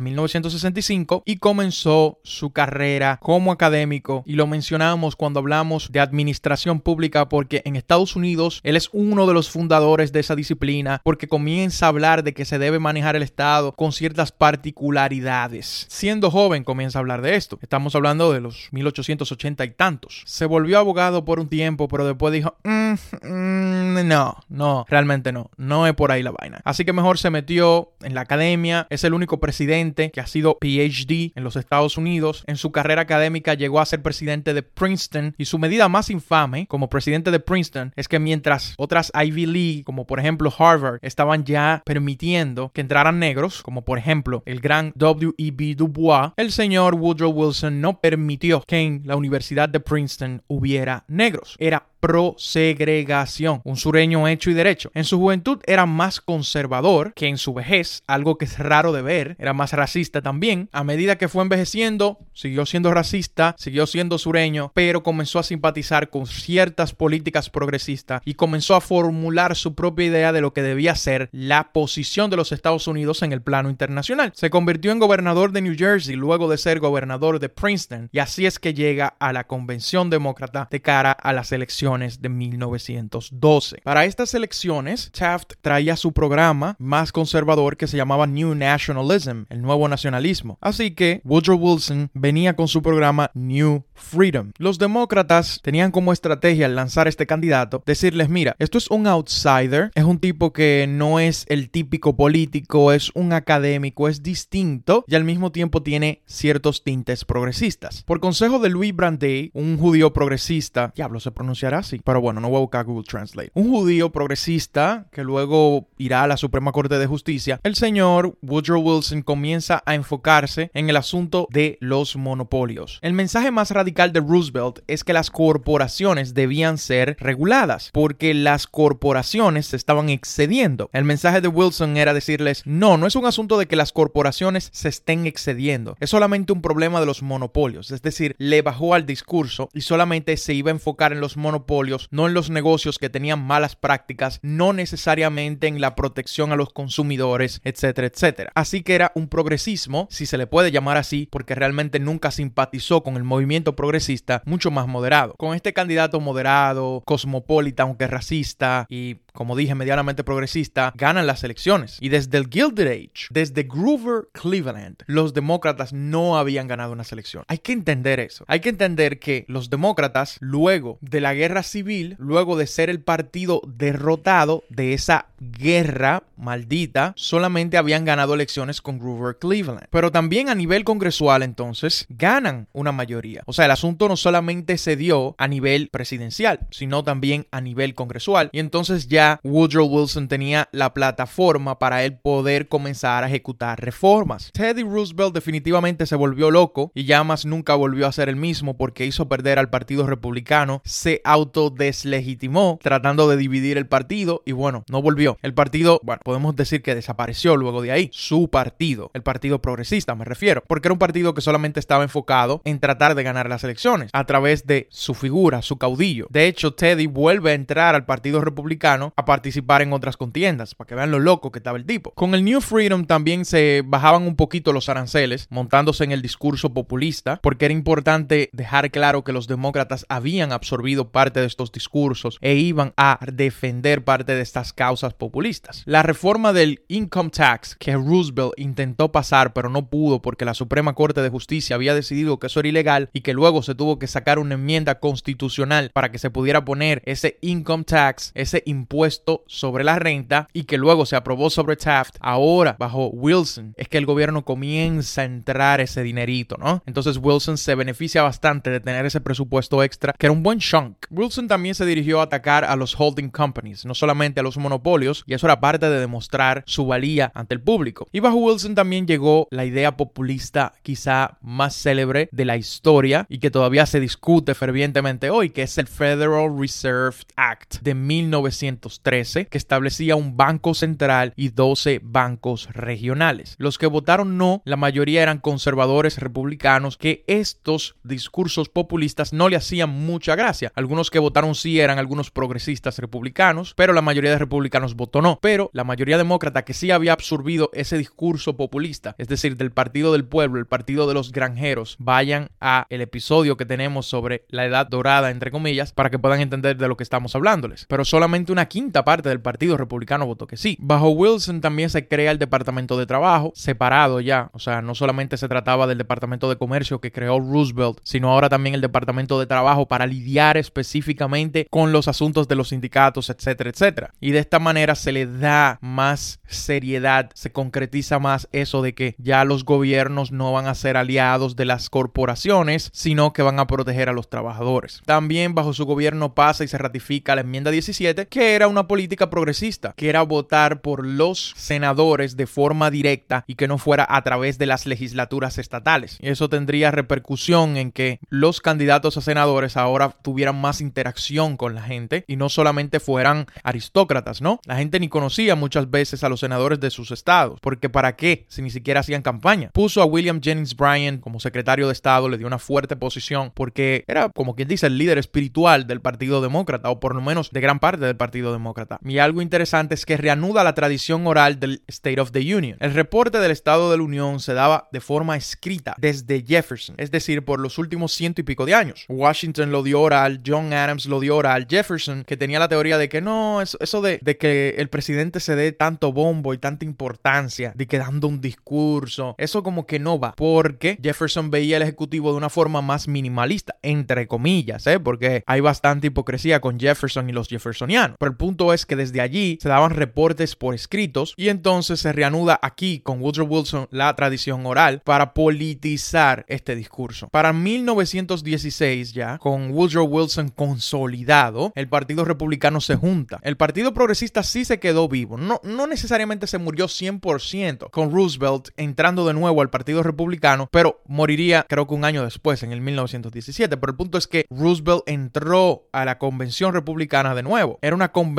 1965 0.54 1.24
y 1.26 1.38
comenzó 1.38 2.20
su 2.24 2.52
carrera 2.52 3.18
como 3.22 3.52
académico 3.52 4.24
y 4.26 4.34
lo 4.34 4.48
mencionamos 4.48 5.16
cuando 5.16 5.40
hablamos 5.40 5.92
de 5.92 6.00
administración 6.00 6.80
pública 6.80 7.30
porque 7.30 7.62
en 7.66 7.76
Estados 7.76 8.16
Unidos 8.16 8.60
él 8.64 8.76
es 8.76 8.90
uno 8.94 9.26
de 9.26 9.34
los 9.34 9.50
fundadores 9.50 10.12
de 10.12 10.20
esa 10.20 10.36
disciplina 10.36 11.02
porque 11.04 11.28
comienza 11.28 11.86
a 11.86 11.90
hablar 11.90 12.24
de 12.24 12.34
que 12.34 12.46
se 12.46 12.60
debe 12.60 12.80
manejar 12.80 13.16
el 13.16 13.24
Estado 13.24 13.74
con 13.74 13.92
ciertas 13.92 14.32
particularidades. 14.32 15.88
Siendo 15.90 16.30
joven 16.30 16.64
comienza 16.64 17.00
a 17.00 17.02
hablar 17.02 17.22
de 17.22 17.36
esto. 17.36 17.58
Estamos 17.62 17.96
hablando 17.96 18.32
de 18.32 18.42
los 18.42 18.70
1880 18.72 19.66
y 19.66 19.72
tantos. 19.72 20.24
Se 20.26 20.46
volvió 20.46 20.78
abogado 20.78 21.26
por 21.26 21.40
un 21.40 21.48
tiempo 21.48 21.88
pero 21.88 22.06
después 22.06 22.34
dijo, 22.34 22.56
mm, 22.64 22.94
mm, 23.24 24.08
no, 24.08 24.38
no, 24.50 24.86
realmente 24.88 25.32
no, 25.32 25.50
no 25.58 25.88
es 25.88 25.94
por 25.94 26.12
ahí 26.12 26.24
la 26.24 26.32
vaina. 26.32 26.62
Así 26.64 26.86
que 26.86 26.94
mejor 26.94 27.18
se 27.18 27.30
metió 27.30 27.92
en 28.02 28.14
la 28.14 28.22
academia, 28.22 28.88
es 28.90 29.04
el 29.04 29.14
único 29.14 29.40
presidente 29.40 30.12
que 30.12 30.22
ha 30.22 30.28
sido 30.28 30.43
PhD 30.44 31.32
en 31.36 31.44
los 31.44 31.56
Estados 31.56 31.98
Unidos. 31.98 32.44
En 32.48 32.58
su 32.58 32.72
carrera 32.72 33.02
académica 33.02 33.54
llegó 33.54 33.80
a 33.80 33.86
ser 33.86 34.02
presidente 34.02 34.54
de 34.54 34.64
Princeton 34.64 35.36
y 35.38 35.46
su 35.46 35.60
medida 35.60 35.90
más 35.90 36.10
infame 36.10 36.68
como 36.68 36.90
presidente 36.90 37.32
de 37.32 37.40
Princeton 37.40 37.94
es 37.96 38.08
que 38.08 38.20
mientras 38.20 38.74
otras 38.78 39.12
Ivy 39.14 39.46
League, 39.46 39.84
como 39.84 40.06
por 40.06 40.20
ejemplo 40.20 40.54
Harvard, 40.58 41.00
estaban 41.02 41.44
ya 41.44 41.82
permitiendo 41.86 42.72
que 42.74 42.82
entraran 42.82 43.20
negros, 43.20 43.64
como 43.64 43.84
por 43.84 43.98
ejemplo 43.98 44.44
el 44.46 44.60
gran 44.60 44.94
W.E.B. 44.96 45.76
Du 45.76 45.88
Bois, 45.88 46.32
el 46.38 46.52
señor 46.52 46.96
Woodrow 46.96 47.32
Wilson 47.32 47.82
no 47.82 48.00
permitió 48.00 48.62
que 48.68 48.82
en 48.82 49.02
la 49.06 49.16
Universidad 49.16 49.70
de 49.70 49.80
Princeton 49.80 50.44
hubiera 50.48 51.06
negros. 51.08 51.56
Era 51.60 51.88
pro-segregación, 52.04 53.62
un 53.64 53.78
sureño 53.78 54.28
hecho 54.28 54.52
y 54.52 54.54
derecho. 54.54 54.92
En 54.94 55.06
su 55.06 55.18
juventud 55.18 55.62
era 55.66 55.86
más 55.86 56.20
conservador 56.20 57.14
que 57.14 57.30
en 57.30 57.38
su 57.38 57.54
vejez, 57.54 58.04
algo 58.08 58.38
que 58.38 58.44
es 58.44 58.60
raro 58.60 58.92
de 58.92 59.02
ver, 59.02 59.38
era 59.40 59.54
más 59.54 59.72
racista 59.72 60.22
también. 60.22 60.68
A 60.74 60.84
medida 60.84 61.18
que 61.18 61.30
fue 61.30 61.44
envejeciendo, 61.44 62.20
siguió 62.34 62.66
siendo 62.66 62.94
racista, 62.94 63.56
siguió 63.58 63.88
siendo 63.88 64.18
sureño, 64.18 64.74
pero 64.76 65.02
comenzó 65.02 65.40
a 65.40 65.44
simpatizar 65.44 66.10
con 66.10 66.28
ciertas 66.28 66.92
políticas 66.92 67.50
progresistas 67.50 68.22
y 68.26 68.34
comenzó 68.34 68.76
a 68.76 68.82
formular 68.82 69.56
su 69.56 69.74
propia 69.74 70.08
idea 70.08 70.34
de 70.34 70.42
lo 70.42 70.52
que 70.52 70.62
debía 70.62 70.96
ser 70.96 71.30
la 71.32 71.72
posición 71.72 72.30
de 72.30 72.36
los 72.36 72.52
Estados 72.52 72.86
Unidos 72.86 73.22
en 73.22 73.32
el 73.32 73.42
plano 73.42 73.70
internacional. 73.70 74.34
Se 74.36 74.50
convirtió 74.50 74.92
en 74.92 75.00
gobernador 75.00 75.54
de 75.54 75.62
New 75.62 75.78
Jersey 75.78 76.18
luego 76.18 76.50
de 76.50 76.58
ser 76.58 76.82
gobernador 76.82 77.40
de 77.40 77.48
Princeton 77.48 78.10
y 78.12 78.20
así 78.20 78.46
es 78.46 78.60
que 78.60 78.74
llega 78.74 79.16
a 79.20 79.32
la 79.32 79.46
convención 79.46 80.10
demócrata 80.10 80.68
de 80.70 80.82
cara 80.82 81.14
a 81.14 81.32
las 81.32 81.54
elecciones 81.54 81.93
de 81.94 82.30
1912. 82.30 83.82
Para 83.84 84.06
estas 84.06 84.34
elecciones, 84.34 85.12
Taft 85.12 85.54
traía 85.62 85.96
su 85.96 86.12
programa 86.12 86.76
más 86.80 87.12
conservador 87.12 87.78
que 87.78 87.86
se 87.86 87.98
llamaba 87.98 88.26
New 88.26 88.56
Nationalism, 88.56 89.44
el 89.50 89.62
nuevo 89.62 89.88
nacionalismo. 89.88 90.58
Así 90.60 90.92
que 90.92 91.22
Woodrow 91.24 91.58
Wilson 91.58 92.10
venía 92.16 92.56
con 92.56 92.68
su 92.68 92.82
programa 92.82 93.30
New 93.36 93.84
Freedom. 93.94 94.54
Los 94.58 94.80
demócratas 94.80 95.60
tenían 95.62 95.92
como 95.92 96.14
estrategia 96.14 96.66
al 96.66 96.76
lanzar 96.76 97.08
este 97.08 97.28
candidato 97.28 97.84
decirles, 97.86 98.28
mira, 98.28 98.56
esto 98.58 98.80
es 98.80 98.90
un 98.90 99.06
outsider, 99.06 99.92
es 99.94 100.04
un 100.04 100.18
tipo 100.18 100.52
que 100.52 100.88
no 100.90 101.20
es 101.20 101.46
el 101.48 101.70
típico 101.70 102.16
político, 102.16 102.92
es 102.92 103.12
un 103.14 103.34
académico, 103.34 104.08
es 104.08 104.24
distinto 104.24 105.06
y 105.08 105.14
al 105.14 105.26
mismo 105.26 105.52
tiempo 105.52 105.84
tiene 105.84 106.24
ciertos 106.26 106.84
tintes 106.84 107.24
progresistas. 107.24 108.02
Por 108.04 108.20
consejo 108.20 108.58
de 108.58 108.70
Louis 108.70 108.96
Brandeis, 108.96 109.52
un 109.54 109.78
judío 109.78 110.12
progresista, 110.12 110.92
diablo 110.96 111.20
se 111.20 111.32
pronunciará 111.32 111.83
así, 111.86 112.02
pero 112.04 112.22
bueno, 112.22 112.42
no 112.42 112.50
voy 112.50 112.58
a 112.58 112.62
buscar 112.62 112.86
Google 112.86 113.04
Translate, 113.04 113.52
un 113.54 113.70
judío 113.70 114.12
progresista 114.12 115.08
que 115.12 115.24
luego 115.24 115.88
irá 115.98 116.24
a 116.24 116.28
la 116.28 116.38
Suprema 116.38 116.72
Corte 116.72 116.98
de 116.98 117.08
Justicia, 117.08 117.60
el 117.64 117.76
señor 117.76 118.38
Woodrow 118.42 118.82
Wilson 118.82 119.22
comienza 119.22 119.84
a 119.86 119.96
enfocarse 119.96 120.72
en 120.74 120.90
el 120.90 120.98
asunto 120.98 121.48
de 121.50 121.78
los 121.80 122.16
monopolios. 122.16 123.00
El 123.02 123.14
mensaje 123.14 123.52
más 123.52 123.72
radical 123.72 124.12
de 124.14 124.20
Roosevelt 124.20 124.80
es 124.88 125.04
que 125.04 125.14
las 125.14 125.32
corporaciones 125.32 126.34
debían 126.34 126.78
ser 126.78 127.18
reguladas 127.20 127.90
porque 127.94 128.34
las 128.34 128.68
corporaciones 128.68 129.68
se 129.68 129.76
estaban 129.76 130.10
excediendo. 130.10 130.90
El 130.94 131.04
mensaje 131.04 131.42
de 131.42 131.48
Wilson 131.48 131.98
era 131.98 132.14
decirles, 132.14 132.64
no, 132.66 132.98
no 132.98 133.08
es 133.08 133.16
un 133.16 133.26
asunto 133.26 133.58
de 133.58 133.68
que 133.68 133.76
las 133.76 133.92
corporaciones 133.92 134.70
se 134.74 134.90
estén 134.90 135.26
excediendo, 135.26 135.96
es 136.00 136.10
solamente 136.10 136.54
un 136.54 136.62
problema 136.62 137.00
de 137.00 137.06
los 137.06 137.22
monopolios, 137.22 137.92
es 137.92 138.02
decir, 138.02 138.36
le 138.38 138.62
bajó 138.62 138.94
al 138.94 139.06
discurso 139.06 139.70
y 139.74 139.82
solamente 139.82 140.38
se 140.38 140.54
iba 140.54 140.72
a 140.72 140.74
enfocar 140.74 141.12
en 141.12 141.22
los 141.22 141.38
monopolios, 141.38 141.63
no 142.12 142.28
en 142.28 142.34
los 142.34 142.50
negocios 142.50 142.98
que 143.00 143.10
tenían 143.10 143.46
malas 143.46 143.76
prácticas, 143.76 144.40
no 144.42 144.74
necesariamente 144.74 145.68
en 145.68 145.82
la 145.82 145.96
protección 145.96 146.52
a 146.52 146.56
los 146.56 146.72
consumidores, 146.72 147.62
etcétera, 147.64 148.08
etcétera. 148.08 148.52
Así 148.56 148.84
que 148.84 148.96
era 148.96 149.12
un 149.16 149.28
progresismo, 149.28 150.08
si 150.10 150.26
se 150.26 150.38
le 150.38 150.48
puede 150.48 150.72
llamar 150.72 150.98
así, 150.98 151.28
porque 151.32 151.56
realmente 151.56 152.00
nunca 152.00 152.32
simpatizó 152.32 153.04
con 153.04 153.16
el 153.16 153.24
movimiento 153.24 153.76
progresista, 153.76 154.42
mucho 154.46 154.72
más 154.72 154.88
moderado. 154.88 155.36
Con 155.38 155.56
este 155.56 155.74
candidato 155.74 156.20
moderado, 156.20 157.02
cosmopolita, 157.06 157.84
aunque 157.84 158.08
racista 158.08 158.86
y 158.90 159.16
como 159.34 159.56
dije, 159.56 159.76
medianamente 159.76 160.24
progresista, 160.24 160.94
ganan 160.96 161.28
las 161.28 161.44
elecciones. 161.44 161.98
Y 162.00 162.10
desde 162.10 162.38
el 162.38 162.48
Gilded 162.50 162.88
Age, 162.88 163.28
desde 163.30 163.64
Grover 163.64 164.30
Cleveland, 164.32 165.04
los 165.08 165.34
demócratas 165.34 165.94
no 165.94 166.38
habían 166.38 166.68
ganado 166.68 166.92
una 166.94 167.04
elección. 167.12 167.44
Hay 167.48 167.60
que 167.60 167.74
entender 167.74 168.20
eso. 168.20 168.46
Hay 168.48 168.60
que 168.60 168.70
entender 168.70 169.20
que 169.20 169.46
los 169.48 169.70
demócratas, 169.70 170.38
luego 170.40 170.98
de 171.02 171.22
la 171.22 171.34
guerra 171.34 171.64
civil, 171.64 172.16
luego 172.18 172.58
de 172.58 172.68
ser 172.68 172.90
el 172.90 173.02
partido 173.02 173.62
derrotado 173.66 174.64
de 174.70 174.94
esa 174.94 175.28
guerra 175.40 176.24
maldita, 176.38 177.14
solamente 177.16 177.78
habían 177.78 178.06
ganado 178.06 178.34
elecciones 178.34 178.82
con 178.82 179.00
Grover 179.00 179.38
Cleveland. 179.38 179.88
Pero 179.90 180.12
también 180.12 180.50
a 180.50 180.56
nivel 180.56 180.84
congresual, 180.84 181.44
entonces, 181.44 182.06
ganan 182.10 182.68
una 182.74 182.92
mayoría. 182.92 183.44
O 183.46 183.54
sea, 183.54 183.66
el 183.66 183.72
asunto 183.72 184.08
no 184.08 184.18
solamente 184.18 184.78
se 184.78 184.96
dio 184.96 185.36
a 185.38 185.48
nivel 185.48 185.90
presidencial, 185.90 186.68
sino 186.72 187.04
también 187.04 187.48
a 187.52 187.62
nivel 187.62 187.94
congresual. 187.94 188.50
Y 188.52 188.60
entonces 188.60 189.08
ya 189.08 189.23
Woodrow 189.44 189.88
Wilson 189.88 190.28
tenía 190.28 190.70
la 190.72 190.94
plataforma 190.94 191.80
para 191.80 192.04
él 192.04 192.18
poder 192.18 192.68
comenzar 192.68 193.24
a 193.24 193.28
ejecutar 193.28 193.80
reformas. 193.80 194.52
Teddy 194.54 194.84
Roosevelt 194.84 195.34
definitivamente 195.34 196.06
se 196.06 196.16
volvió 196.16 196.52
loco 196.52 196.92
y 196.94 197.06
ya 197.06 197.24
más 197.24 197.46
nunca 197.46 197.76
volvió 197.76 198.08
a 198.08 198.12
ser 198.12 198.30
el 198.30 198.36
mismo 198.36 198.78
porque 198.78 199.06
hizo 199.06 199.28
perder 199.28 199.60
al 199.60 199.70
Partido 199.70 200.08
Republicano, 200.08 200.82
se 200.86 201.22
autodeslegitimó 201.24 202.80
tratando 202.82 203.28
de 203.28 203.38
dividir 203.38 203.78
el 203.78 203.88
partido 203.88 204.44
y 204.46 204.52
bueno, 204.52 204.84
no 204.90 205.02
volvió. 205.02 205.38
El 205.42 205.54
partido, 205.54 206.00
bueno, 206.04 206.22
podemos 206.24 206.56
decir 206.56 206.82
que 206.82 206.96
desapareció 206.96 207.58
luego 207.58 207.82
de 207.82 207.92
ahí. 207.92 208.10
Su 208.12 208.50
partido, 208.50 209.12
el 209.14 209.24
Partido 209.24 209.62
Progresista 209.62 210.16
me 210.16 210.26
refiero, 210.26 210.64
porque 210.68 210.88
era 210.88 210.94
un 210.94 211.00
partido 211.00 211.34
que 211.34 211.42
solamente 211.42 211.80
estaba 211.80 212.04
enfocado 212.04 212.62
en 212.66 212.80
tratar 212.80 213.16
de 213.16 213.24
ganar 213.24 213.50
las 213.50 213.64
elecciones 213.64 214.10
a 214.14 214.26
través 214.26 214.66
de 214.66 214.88
su 214.92 215.14
figura, 215.14 215.62
su 215.62 215.78
caudillo. 215.78 216.28
De 216.30 216.48
hecho, 216.48 216.74
Teddy 216.74 217.08
vuelve 217.08 217.52
a 217.52 217.56
entrar 217.56 217.96
al 217.96 218.06
Partido 218.06 218.42
Republicano 218.42 219.13
a 219.16 219.26
participar 219.26 219.82
en 219.82 219.94
otras 219.94 220.18
contiendas, 220.18 220.76
para 220.76 220.88
que 220.88 220.96
vean 220.96 221.12
lo 221.12 221.20
loco 221.20 221.52
que 221.52 221.60
estaba 221.60 221.78
el 221.78 221.86
tipo. 221.86 222.12
Con 222.12 222.34
el 222.36 222.44
New 222.44 222.62
Freedom 222.62 223.06
también 223.06 223.46
se 223.46 223.84
bajaban 223.86 224.24
un 224.24 224.36
poquito 224.36 224.74
los 224.74 224.90
aranceles, 224.90 225.48
montándose 225.50 226.04
en 226.04 226.12
el 226.12 226.22
discurso 226.22 226.74
populista, 226.74 227.40
porque 227.42 227.66
era 227.66 227.74
importante 227.74 228.50
dejar 228.54 228.92
claro 228.92 229.24
que 229.24 229.34
los 229.34 229.48
demócratas 229.48 230.06
habían 230.10 230.52
absorbido 230.52 231.12
parte 231.12 231.40
de 231.40 231.46
estos 231.46 231.72
discursos 231.72 232.38
e 232.42 232.56
iban 232.56 232.94
a 232.98 233.20
defender 233.32 234.04
parte 234.04 234.36
de 234.36 234.42
estas 234.42 234.74
causas 234.74 235.14
populistas. 235.14 235.84
La 235.86 236.04
reforma 236.04 236.54
del 236.54 236.82
income 236.88 237.30
tax 237.30 237.76
que 237.76 237.94
Roosevelt 237.94 238.54
intentó 238.58 239.12
pasar 239.12 239.54
pero 239.54 239.70
no 239.70 239.90
pudo 239.90 240.22
porque 240.22 240.46
la 240.46 240.54
Suprema 240.54 240.94
Corte 240.94 241.22
de 241.22 241.30
Justicia 241.30 241.76
había 241.76 241.96
decidido 241.96 242.40
que 242.40 242.48
eso 242.48 242.60
era 242.60 242.70
ilegal 242.70 243.10
y 243.14 243.22
que 243.22 243.34
luego 243.34 243.64
se 243.64 243.76
tuvo 243.76 244.00
que 244.00 244.08
sacar 244.08 244.40
una 244.40 244.56
enmienda 244.56 245.00
constitucional 245.00 245.92
para 245.94 246.12
que 246.12 246.20
se 246.20 246.30
pudiera 246.30 246.66
poner 246.66 247.02
ese 247.06 247.38
income 247.42 247.84
tax, 247.84 248.32
ese 248.36 248.64
impuesto 248.66 249.03
sobre 249.48 249.84
la 249.84 250.00
renta 250.00 250.48
y 250.54 250.64
que 250.64 250.78
luego 250.78 251.06
se 251.06 251.16
aprobó 251.16 251.50
sobre 251.50 251.76
Taft, 251.76 252.16
ahora 252.20 252.76
bajo 252.80 253.08
Wilson, 253.08 253.74
es 253.78 253.88
que 253.88 253.98
el 253.98 254.06
gobierno 254.06 254.46
comienza 254.46 255.22
a 255.22 255.26
entrar 255.26 255.82
ese 255.82 256.04
dinerito, 256.04 256.58
¿no? 256.58 256.82
Entonces 256.86 257.20
Wilson 257.22 257.58
se 257.58 257.76
beneficia 257.76 258.24
bastante 258.24 258.70
de 258.70 258.80
tener 258.80 259.06
ese 259.06 259.22
presupuesto 259.22 259.84
extra, 259.84 260.14
que 260.14 260.28
era 260.28 260.34
un 260.34 260.44
buen 260.44 260.60
chunk. 260.60 260.98
Wilson 261.10 261.48
también 261.48 261.76
se 261.76 261.86
dirigió 261.86 262.20
a 262.20 262.24
atacar 262.24 262.64
a 262.64 262.76
los 262.76 263.00
holding 263.00 263.30
companies, 263.30 263.86
no 263.86 263.94
solamente 263.94 264.40
a 264.40 264.44
los 264.44 264.58
monopolios, 264.58 265.24
y 265.28 265.34
eso 265.34 265.48
era 265.48 265.60
parte 265.60 265.90
de 265.90 266.00
demostrar 266.00 266.64
su 266.66 266.86
valía 266.86 267.32
ante 267.36 267.56
el 267.56 267.62
público. 267.62 268.08
Y 268.12 268.20
bajo 268.20 268.38
Wilson 268.38 268.76
también 268.76 269.08
llegó 269.08 269.48
la 269.52 269.66
idea 269.66 269.98
populista 269.98 270.74
quizá 270.84 271.38
más 271.42 271.76
célebre 271.76 272.30
de 272.32 272.46
la 272.46 272.58
historia 272.58 273.26
y 273.30 273.40
que 273.40 273.52
todavía 273.52 273.86
se 273.86 274.00
discute 274.00 274.54
fervientemente 274.54 275.30
hoy, 275.30 275.50
que 275.50 275.64
es 275.64 275.78
el 275.78 275.88
Federal 275.88 276.58
Reserve 276.58 277.16
Act 277.36 277.82
de 277.82 277.94
1900 277.94 278.93
13 279.02 279.48
que 279.48 279.58
establecía 279.58 280.16
un 280.16 280.38
banco 280.38 280.74
central 280.74 281.34
y 281.36 281.50
12 281.50 282.02
bancos 282.04 282.70
regionales. 282.74 283.56
Los 283.58 283.78
que 283.78 283.88
votaron 283.88 284.38
no, 284.38 284.62
la 284.66 284.78
mayoría 284.78 285.24
eran 285.24 285.40
conservadores 285.40 286.18
republicanos 286.18 286.98
que 286.98 287.24
estos 287.28 287.96
discursos 288.04 288.70
populistas 288.70 289.34
no 289.34 289.50
le 289.50 289.56
hacían 289.56 289.90
mucha 289.90 290.36
gracia. 290.36 290.72
Algunos 290.76 291.10
que 291.10 291.20
votaron 291.20 291.56
sí 291.56 291.80
eran 291.80 292.00
algunos 292.00 292.32
progresistas 292.32 293.00
republicanos, 293.00 293.74
pero 293.76 293.94
la 293.94 294.02
mayoría 294.02 294.32
de 294.32 294.40
republicanos 294.40 294.96
votó 294.96 295.22
no. 295.22 295.40
Pero 295.42 295.70
la 295.74 295.84
mayoría 295.84 296.18
demócrata 296.18 296.66
que 296.66 296.74
sí 296.74 296.92
había 296.92 297.14
absorbido 297.14 297.70
ese 297.74 297.98
discurso 297.98 298.56
populista, 298.56 299.16
es 299.18 299.28
decir, 299.28 299.58
del 299.58 299.72
Partido 299.72 300.12
del 300.12 300.26
Pueblo, 300.26 300.60
el 300.60 300.68
Partido 300.68 301.08
de 301.08 301.14
los 301.14 301.32
Granjeros, 301.32 301.96
vayan 302.00 302.50
a 302.60 302.86
el 302.90 303.02
episodio 303.02 303.58
que 303.58 303.66
tenemos 303.66 304.06
sobre 304.06 304.46
la 304.50 304.66
edad 304.66 304.88
dorada, 304.88 305.32
entre 305.32 305.52
comillas, 305.52 305.94
para 305.94 306.10
que 306.10 306.20
puedan 306.20 306.42
entender 306.42 306.78
de 306.78 306.88
lo 306.88 306.98
que 306.98 307.04
estamos 307.04 307.36
hablándoles. 307.36 307.86
Pero 307.88 308.06
solamente 308.06 308.52
una 308.52 308.68
quinta 308.68 308.83
quinta 308.84 309.06
parte 309.06 309.30
del 309.30 309.40
Partido 309.40 309.78
Republicano 309.78 310.26
votó 310.26 310.46
que 310.46 310.58
sí. 310.58 310.78
Bajo 310.78 311.10
Wilson 311.10 311.62
también 311.62 311.90
se 311.90 312.06
crea 312.06 312.32
el 312.32 312.38
Departamento 312.38 312.98
de 312.98 313.06
Trabajo, 313.06 313.54
separado 313.56 314.20
ya. 314.20 314.50
O 314.52 314.60
sea, 314.60 314.82
no 314.82 314.94
solamente 314.94 315.38
se 315.38 315.48
trataba 315.48 315.88
del 315.88 315.98
Departamento 315.98 316.50
de 316.50 316.58
Comercio 316.58 317.00
que 317.00 317.14
creó 317.14 317.40
Roosevelt, 317.40 318.00
sino 318.04 318.30
ahora 318.30 318.50
también 318.50 318.76
el 318.76 318.82
Departamento 318.82 319.40
de 319.40 319.46
Trabajo 319.46 319.88
para 319.88 320.06
lidiar 320.06 320.58
específicamente 320.58 321.66
con 321.70 321.94
los 321.94 322.10
asuntos 322.10 322.50
de 322.50 322.56
los 322.56 322.70
sindicatos, 322.70 323.30
etcétera, 323.30 323.70
etcétera. 323.70 324.14
Y 324.20 324.32
de 324.32 324.40
esta 324.40 324.60
manera 324.60 324.96
se 324.96 325.14
le 325.14 325.28
da 325.28 325.78
más 325.80 326.42
seriedad, 326.46 327.30
se 327.34 327.54
concretiza 327.54 328.20
más 328.20 328.50
eso 328.52 328.82
de 328.82 328.94
que 328.94 329.16
ya 329.18 329.46
los 329.46 329.64
gobiernos 329.64 330.34
no 330.34 330.52
van 330.52 330.68
a 330.68 330.76
ser 330.76 330.98
aliados 330.98 331.56
de 331.56 331.64
las 331.64 331.90
corporaciones, 331.90 332.90
sino 332.92 333.32
que 333.32 333.44
van 333.44 333.60
a 333.62 333.68
proteger 333.68 334.10
a 334.10 334.14
los 334.14 334.30
trabajadores. 334.30 335.02
También 335.06 335.56
bajo 335.56 335.72
su 335.72 335.86
gobierno 335.86 336.34
pasa 336.36 336.66
y 336.66 336.68
se 336.68 336.78
ratifica 336.78 337.34
la 337.36 337.42
enmienda 337.42 337.72
17, 337.72 338.28
que 338.28 338.56
era 338.56 338.68
una 338.74 338.88
política 338.88 339.30
progresista, 339.30 339.94
que 339.96 340.10
era 340.10 340.22
votar 340.24 340.82
por 340.82 341.06
los 341.06 341.54
senadores 341.56 342.36
de 342.36 342.48
forma 342.48 342.92
directa 342.92 343.46
y 343.48 343.56
que 343.56 343.68
no 343.68 343.78
fuera 343.78 344.06
a 344.10 344.22
través 344.24 344.58
de 344.58 344.66
las 344.66 344.86
legislaturas 344.86 345.58
estatales. 345.58 346.18
Y 346.20 346.30
eso 346.30 346.50
tendría 346.50 346.92
repercusión 346.92 347.78
en 347.78 347.92
que 347.92 348.20
los 348.30 348.62
candidatos 348.62 349.16
a 349.18 349.22
senadores 349.22 349.78
ahora 349.78 350.10
tuvieran 350.10 350.60
más 350.60 350.82
interacción 350.82 351.56
con 351.56 351.76
la 351.76 351.84
gente 351.84 352.26
y 352.28 352.36
no 352.36 352.50
solamente 352.50 353.00
fueran 353.00 353.46
aristócratas, 353.64 354.42
¿no? 354.42 354.60
La 354.66 354.76
gente 354.76 355.00
ni 355.00 355.08
conocía 355.08 355.56
muchas 355.56 355.90
veces 355.90 356.24
a 356.24 356.30
los 356.30 356.40
senadores 356.40 356.80
de 356.80 356.90
sus 356.90 357.12
estados, 357.12 357.60
porque 357.62 357.90
¿para 357.90 358.16
qué 358.16 358.46
si 358.50 358.62
ni 358.62 358.72
siquiera 358.72 359.02
hacían 359.02 359.22
campaña? 359.22 359.70
Puso 359.74 360.02
a 360.02 360.06
William 360.06 360.42
Jennings 360.42 360.76
Bryan 360.76 361.20
como 361.20 361.40
secretario 361.40 361.88
de 361.88 361.94
Estado, 361.94 362.28
le 362.28 362.38
dio 362.38 362.48
una 362.48 362.60
fuerte 362.60 362.96
posición 362.96 363.52
porque 363.54 364.04
era 364.08 364.30
como 364.30 364.56
quien 364.56 364.68
dice 364.68 364.88
el 364.88 364.98
líder 364.98 365.18
espiritual 365.18 365.86
del 365.88 366.02
Partido 366.02 366.42
Demócrata 366.42 366.90
o 366.90 367.00
por 367.00 367.16
lo 367.16 367.22
menos 367.22 367.52
de 367.52 367.62
gran 367.62 367.80
parte 367.80 368.06
del 368.06 368.18
Partido 368.18 368.52
Demócrata. 368.52 368.63
Y 369.04 369.18
algo 369.20 369.42
interesante 369.42 369.96
es 369.96 370.06
que 370.06 370.18
reanuda 370.18 370.64
la 370.64 370.74
tradición 370.74 371.28
oral 371.28 371.60
del 371.60 371.82
State 371.88 372.20
of 372.20 372.32
the 372.32 372.56
Union. 372.56 372.78
El 372.80 372.94
reporte 372.94 373.40
del 373.40 373.52
Estado 373.52 373.92
de 373.92 373.98
la 373.98 374.04
Unión 374.04 374.40
se 374.40 374.54
daba 374.54 374.88
de 374.92 375.02
forma 375.02 375.36
escrita 375.36 375.96
desde 375.98 376.44
Jefferson, 376.46 376.96
es 376.98 377.12
decir, 377.12 377.44
por 377.44 377.60
los 377.60 377.78
últimos 377.78 378.14
ciento 378.14 378.42
y 378.42 378.44
pico 378.44 378.66
de 378.66 378.76
años. 378.76 379.06
Washington 379.10 379.72
lo 379.72 379.84
dio 379.84 380.02
oral, 380.02 380.42
John 380.46 380.74
Adams 380.74 381.06
lo 381.06 381.20
dio 381.20 381.36
oral, 381.36 381.68
Jefferson, 381.70 382.24
que 382.26 382.38
tenía 382.38 382.60
la 382.60 382.68
teoría 382.68 382.98
de 382.98 383.10
que 383.10 383.22
no, 383.22 383.62
eso, 383.62 383.78
eso 383.82 384.02
de, 384.02 384.20
que 384.20 384.76
el 384.78 384.90
presidente 384.90 385.40
se 385.40 385.56
dé 385.56 385.72
tanto 385.72 386.12
bombo 386.14 386.54
y 386.54 386.58
tanta 386.58 386.86
importancia, 386.86 387.74
de 387.76 387.88
que 387.88 387.98
dando 387.98 388.28
un 388.28 388.42
discurso, 388.42 389.36
eso 389.38 389.64
como 389.64 389.86
que 389.86 390.00
no 390.00 390.20
va, 390.20 390.34
porque 390.36 390.98
Jefferson 391.02 391.52
veía 391.52 391.78
el 391.78 391.84
Ejecutivo 391.84 392.32
de 392.32 392.38
una 392.38 392.50
forma 392.50 392.82
más 392.82 393.08
minimalista, 393.08 393.76
entre 393.82 394.28
comillas, 394.28 394.86
¿eh? 394.88 395.00
porque 395.00 395.44
hay 395.46 395.60
bastante 395.62 396.08
hipocresía 396.08 396.62
con 396.62 396.80
Jefferson 396.80 397.30
y 397.30 397.34
los 397.34 397.48
jeffersonianos. 397.48 398.18
Punto 398.44 398.74
es 398.74 398.86
que 398.86 398.98
desde 398.98 399.22
allí 399.22 399.58
se 399.62 399.70
daban 399.70 399.92
reportes 399.92 400.58
por 400.58 400.76
escritos 400.76 401.34
y 401.38 401.48
entonces 401.48 402.02
se 402.02 402.12
reanuda 402.12 402.60
aquí 402.62 403.00
con 403.00 403.22
Woodrow 403.22 403.48
Wilson 403.48 403.88
la 403.90 404.14
tradición 404.18 404.66
oral 404.66 405.02
para 405.06 405.34
politizar 405.34 406.44
este 406.50 406.76
discurso. 406.76 407.30
Para 407.30 407.54
1916 407.54 409.14
ya, 409.14 409.38
con 409.38 409.72
Woodrow 409.72 410.06
Wilson 410.06 410.50
consolidado, 410.50 411.72
el 411.74 411.88
Partido 411.88 412.26
Republicano 412.26 412.82
se 412.82 412.98
junta. 412.98 413.40
El 413.44 413.56
Partido 413.56 413.94
Progresista 413.94 414.44
sí 414.44 414.66
se 414.66 414.78
quedó 414.78 415.08
vivo, 415.08 415.38
no, 415.38 415.62
no 415.64 415.88
necesariamente 415.88 416.46
se 416.46 416.58
murió 416.58 416.88
100% 416.88 417.92
con 417.92 418.12
Roosevelt 418.12 418.72
entrando 418.76 419.26
de 419.26 419.36
nuevo 419.36 419.62
al 419.62 419.70
Partido 419.70 420.04
Republicano, 420.04 420.68
pero 420.70 421.02
moriría 421.06 421.66
creo 421.70 421.88
que 421.88 421.94
un 421.94 422.04
año 422.04 422.26
después, 422.26 422.62
en 422.64 422.74
el 422.74 422.82
1917. 422.82 423.78
Pero 423.78 423.92
el 423.92 423.98
punto 423.98 424.18
es 424.18 424.28
que 424.28 424.46
Roosevelt 424.50 425.04
entró 425.06 425.88
a 425.94 426.04
la 426.04 426.18
convención 426.18 426.74
republicana 426.74 427.36
de 427.36 427.44
nuevo. 427.44 427.80
Era 427.82 427.96
una 427.96 428.12
convención 428.12 428.33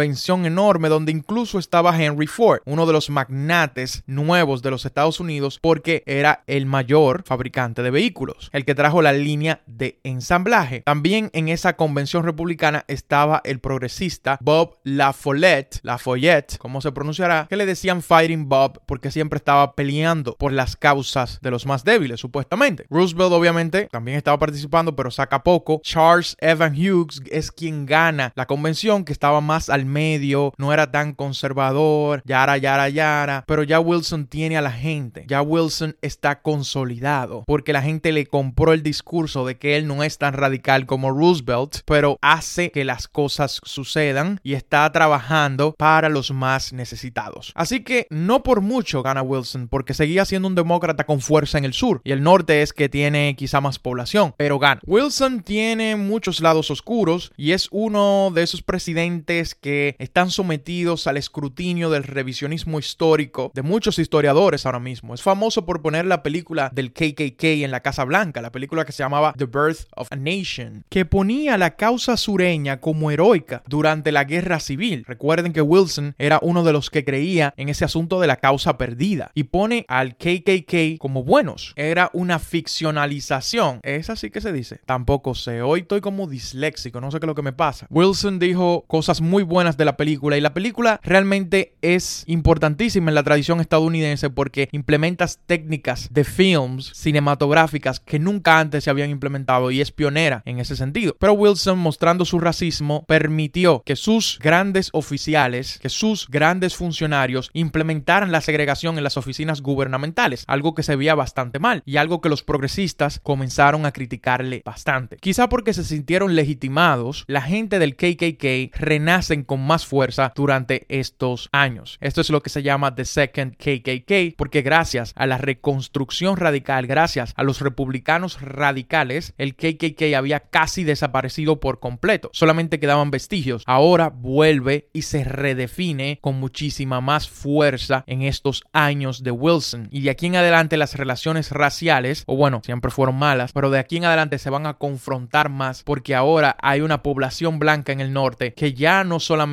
enorme 0.44 0.88
donde 0.88 1.12
incluso 1.12 1.59
estaba 1.59 2.00
Henry 2.00 2.26
Ford, 2.26 2.61
uno 2.64 2.87
de 2.87 2.92
los 2.92 3.11
magnates 3.11 4.02
nuevos 4.07 4.62
de 4.62 4.70
los 4.70 4.85
Estados 4.85 5.20
Unidos, 5.20 5.59
porque 5.61 6.02
era 6.07 6.42
el 6.46 6.66
mayor 6.66 7.22
fabricante 7.24 7.83
de 7.83 7.90
vehículos, 7.90 8.50
el 8.52 8.64
que 8.64 8.74
trajo 8.74 9.02
la 9.02 9.12
línea 9.12 9.61
de 9.66 9.98
ensamblaje. 10.04 10.83
También 10.83 11.30
en 11.33 11.48
esa 11.48 11.76
convención 11.76 12.24
republicana 12.24 12.85
estaba 12.88 13.40
el 13.44 13.61
progresista 13.61 14.38
Bob 14.40 14.76
Lafollette, 14.85 15.80
Lafayette, 15.83 16.59
como 16.59 16.80
se 16.80 16.92
pronunciará, 16.92 17.46
que 17.48 17.57
le 17.57 17.66
decían 17.66 18.02
Fighting 18.02 18.48
Bob 18.48 18.80
porque 18.87 19.11
siempre 19.11 19.37
estaba 19.37 19.74
peleando 19.74 20.37
por 20.38 20.52
las 20.52 20.76
causas 20.76 21.38
de 21.42 21.50
los 21.50 21.66
más 21.66 21.85
débiles, 21.85 22.20
supuestamente. 22.20 22.87
Roosevelt 22.90 23.33
obviamente 23.33 23.88
también 23.90 24.16
estaba 24.16 24.38
participando, 24.38 24.94
pero 24.94 25.11
saca 25.11 25.42
poco. 25.42 25.80
Charles 25.83 26.37
Evan 26.40 26.74
Hughes 26.74 27.22
es 27.30 27.50
quien 27.50 27.87
gana 27.87 28.33
la 28.35 28.46
convención, 28.46 29.04
que 29.04 29.12
estaba 29.12 29.40
más 29.40 29.70
al 29.70 29.84
medio, 29.87 30.53
no 30.59 30.73
era 30.73 30.90
tan 30.90 31.14
conservador, 31.14 32.23
yara, 32.25 32.57
yara, 32.57 32.88
yara, 32.88 33.44
pero 33.47 33.62
ya 33.62 33.81
Wilson 33.81 34.27
tiene 34.27 34.57
a 34.57 34.62
la 34.62 34.73
gente, 34.73 35.25
ya 35.29 35.42
Wilson 35.42 35.97
está 36.03 36.42
consolidado, 36.42 37.44
porque 37.47 37.73
la 37.73 37.83
gente 37.83 38.12
le 38.12 38.27
compró 38.27 38.73
el 38.73 38.83
discurso 38.83 39.47
de 39.47 39.57
que 39.57 39.77
él 39.77 39.87
no 39.87 40.03
es 40.03 40.18
tan 40.18 40.35
radical 40.35 40.87
como 40.87 41.11
Roosevelt, 41.11 41.81
pero 41.85 42.18
hace 42.23 42.70
que 42.70 42.85
las 42.85 43.09
cosas 43.09 43.61
sucedan 43.64 44.40
y 44.42 44.55
está 44.55 44.90
trabajando 44.92 45.75
para 45.79 46.09
los 46.09 46.31
más 46.31 46.73
necesitados. 46.73 47.53
Así 47.55 47.81
que 47.81 48.07
no 48.11 48.42
por 48.42 48.61
mucho 48.61 49.03
gana 49.03 49.23
Wilson, 49.23 49.68
porque 49.68 49.94
seguía 49.94 50.25
siendo 50.25 50.49
un 50.49 50.55
demócrata 50.55 51.05
con 51.05 51.20
fuerza 51.20 51.59
en 51.59 51.64
el 51.64 51.73
sur, 51.73 52.01
y 52.05 52.12
el 52.12 52.23
norte 52.23 52.62
es 52.62 52.73
que 52.73 52.88
tiene 52.88 53.35
quizá 53.37 53.61
más 53.61 53.79
población, 53.79 54.35
pero 54.37 54.59
gana. 54.59 54.81
Wilson 54.87 55.42
tiene 55.42 55.97
muchos 55.97 56.40
lados 56.40 56.70
oscuros 56.70 57.33
y 57.37 57.53
es 57.53 57.68
uno 57.70 58.31
de 58.35 58.42
esos 58.42 58.62
presidentes 58.62 59.55
que 59.55 59.74
están 59.99 60.31
sometidos 60.31 61.07
al 61.07 61.17
escrutinio 61.17 61.91
del 61.91 62.05
revisionismo 62.05 62.79
histórico 62.79 63.51
de 63.55 63.63
muchos 63.63 63.99
historiadores 63.99 64.67
ahora 64.67 64.81
mismo. 64.81 65.15
Es 65.15 65.23
famoso 65.23 65.65
por 65.67 65.83
poner 65.83 66.07
la 66.07 66.23
película 66.23 66.71
del 66.73 66.93
KKK 66.93 67.45
en 67.65 67.71
la 67.71 67.81
Casa 67.81 68.05
Blanca, 68.05 68.43
la 68.43 68.53
película 68.53 68.85
que 68.85 68.93
se 68.93 69.03
llamaba 69.03 69.35
The 69.37 69.47
Birth 69.47 69.87
of 69.97 70.09
a 70.11 70.17
Nation, 70.17 70.85
que 70.89 71.05
ponía 71.05 71.59
la 71.59 71.77
causa 71.77 72.17
sureña 72.17 72.81
como 72.81 73.11
heroica 73.11 73.63
durante 73.67 74.13
la 74.13 74.25
guerra 74.25 74.61
civil. 74.61 75.05
Recuerden 75.07 75.53
que 75.53 75.63
Wilson 75.63 76.15
era 76.19 76.39
uno 76.43 76.65
de 76.65 76.73
los 76.73 76.91
que 76.91 77.05
creía 77.05 77.55
en 77.57 77.69
ese 77.69 77.85
asunto 77.85 78.21
de 78.21 78.27
la 78.27 78.37
causa 78.37 78.79
perdida 78.79 79.31
y 79.35 79.45
pone 79.45 79.85
al 79.89 80.17
KKK 80.17 80.99
como 80.99 81.25
buenos. 81.25 81.73
Era 81.77 82.11
una 82.13 82.39
ficcionalización. 82.39 83.81
Es 83.83 84.11
así 84.11 84.31
que 84.31 84.41
se 84.41 84.53
dice. 84.53 84.81
Tampoco 84.87 85.35
sé. 85.35 85.63
Hoy 85.63 85.81
estoy 85.81 86.01
como 86.01 86.27
disléxico, 86.27 87.01
no 87.01 87.11
sé 87.11 87.21
qué 87.21 87.27
es 87.27 87.29
lo 87.29 87.35
que 87.35 87.43
me 87.43 87.53
pasa. 87.53 87.87
Wilson 87.91 88.39
dijo 88.39 88.85
cosas 88.87 89.21
muy 89.21 89.43
buenas 89.43 89.63
de 89.64 89.85
la 89.85 89.96
película 89.96 90.37
y 90.37 90.40
la 90.40 90.55
película 90.55 91.00
realmente 91.03 91.74
es 91.81 92.24
importantísima 92.27 93.11
en 93.11 93.14
la 93.14 93.22
tradición 93.22 93.61
estadounidense 93.61 94.31
porque 94.31 94.68
implementas 94.72 95.40
técnicas 95.46 96.09
de 96.12 96.24
films 96.24 96.92
cinematográficas 96.94 98.00
que 98.00 98.18
nunca 98.18 98.61
antes 98.61 98.85
se 98.85 98.90
habían 98.90 99.11
implementado 99.11 99.70
y 99.70 99.81
es 99.81 99.90
pionera 99.90 100.42
en 100.44 100.61
ese 100.61 100.77
sentido. 100.77 101.16
Pero 101.18 101.33
Wilson, 101.33 101.79
mostrando 101.79 102.24
su 102.24 102.38
racismo, 102.38 103.05
permitió 103.07 103.83
que 103.85 103.96
sus 103.96 104.38
grandes 104.40 104.90
oficiales, 104.92 105.79
que 105.79 105.88
sus 105.88 106.29
grandes 106.29 106.77
funcionarios 106.77 107.50
implementaran 107.55 108.33
la 108.33 108.40
segregación 108.40 108.98
en 108.98 109.05
las 109.05 109.16
oficinas 109.16 109.62
gubernamentales, 109.62 110.44
algo 110.46 110.74
que 110.74 110.83
se 110.83 110.96
veía 110.96 111.14
bastante 111.14 111.59
mal 111.59 111.83
y 111.87 111.96
algo 111.96 112.20
que 112.20 112.29
los 112.29 112.42
progresistas 112.42 113.20
comenzaron 113.22 113.87
a 113.87 113.92
criticarle 113.92 114.62
bastante. 114.64 115.16
Quizá 115.16 115.48
porque 115.48 115.72
se 115.72 115.85
sintieron 115.85 116.35
legitimados, 116.35 117.24
la 117.27 117.42
gente 117.42 117.79
del 117.79 117.96
KKK 117.96 118.74
renacen 118.77 119.44
con 119.44 119.54
más 119.57 119.87
fuerza 119.87 120.33
durante 120.35 120.87
estos 120.88 121.49
años. 121.53 121.99
Esto 122.01 122.21
es 122.21 122.31
lo 122.31 122.43
que 122.43 122.51
se 122.51 122.62
llama 122.62 122.95
The 122.95 123.05
Second 123.05 123.57
KKK, 123.57 124.37
porque 124.37 124.62
gracias 124.62 125.12
a 125.17 125.27
la 125.27 125.38
reconstrucción 125.38 126.37
radical, 126.37 126.87
gracias 126.87 127.33
a 127.37 127.43
los 127.43 127.61
republicanos 127.61 128.40
radicales, 128.40 129.35
el 129.38 129.55
KKK 129.55 130.14
había 130.17 130.40
casi 130.40 130.85
desaparecido 130.85 131.61
por 131.61 131.81
completo. 131.81 132.31
Solamente 132.33 132.81
quedaban 132.81 133.11
vestigios. 133.11 133.62
Ahora 133.67 134.09
vuelve 134.09 134.88
y 134.93 135.03
se 135.03 135.25
redefine 135.25 136.19
con 136.21 136.40
muchísima 136.40 137.01
más 137.01 137.29
fuerza 137.29 138.05
en 138.07 138.23
estos 138.23 138.64
años 138.73 139.23
de 139.23 139.31
Wilson. 139.31 139.88
Y 139.90 140.03
de 140.03 140.11
aquí 140.11 140.27
en 140.27 140.37
adelante 140.37 140.77
las 140.77 140.95
relaciones 140.95 141.51
raciales, 141.51 142.25
o 142.27 142.37
bueno, 142.37 142.61
siempre 142.64 142.90
fueron 142.90 143.17
malas, 143.17 143.53
pero 143.53 143.71
de 143.71 143.79
aquí 143.79 143.97
en 143.97 144.05
adelante 144.05 144.38
se 144.38 144.51
van 144.51 144.67
a 144.67 144.75
confrontar 144.75 145.49
más 145.49 145.83
porque 145.83 146.14
ahora 146.14 146.57
hay 146.61 146.81
una 146.81 147.03
población 147.03 147.59
blanca 147.59 147.93
en 147.93 148.01
el 148.01 148.12
norte 148.12 148.55
que 148.55 148.75
ya 148.75 149.05
no 149.05 149.21
solamente 149.21 149.43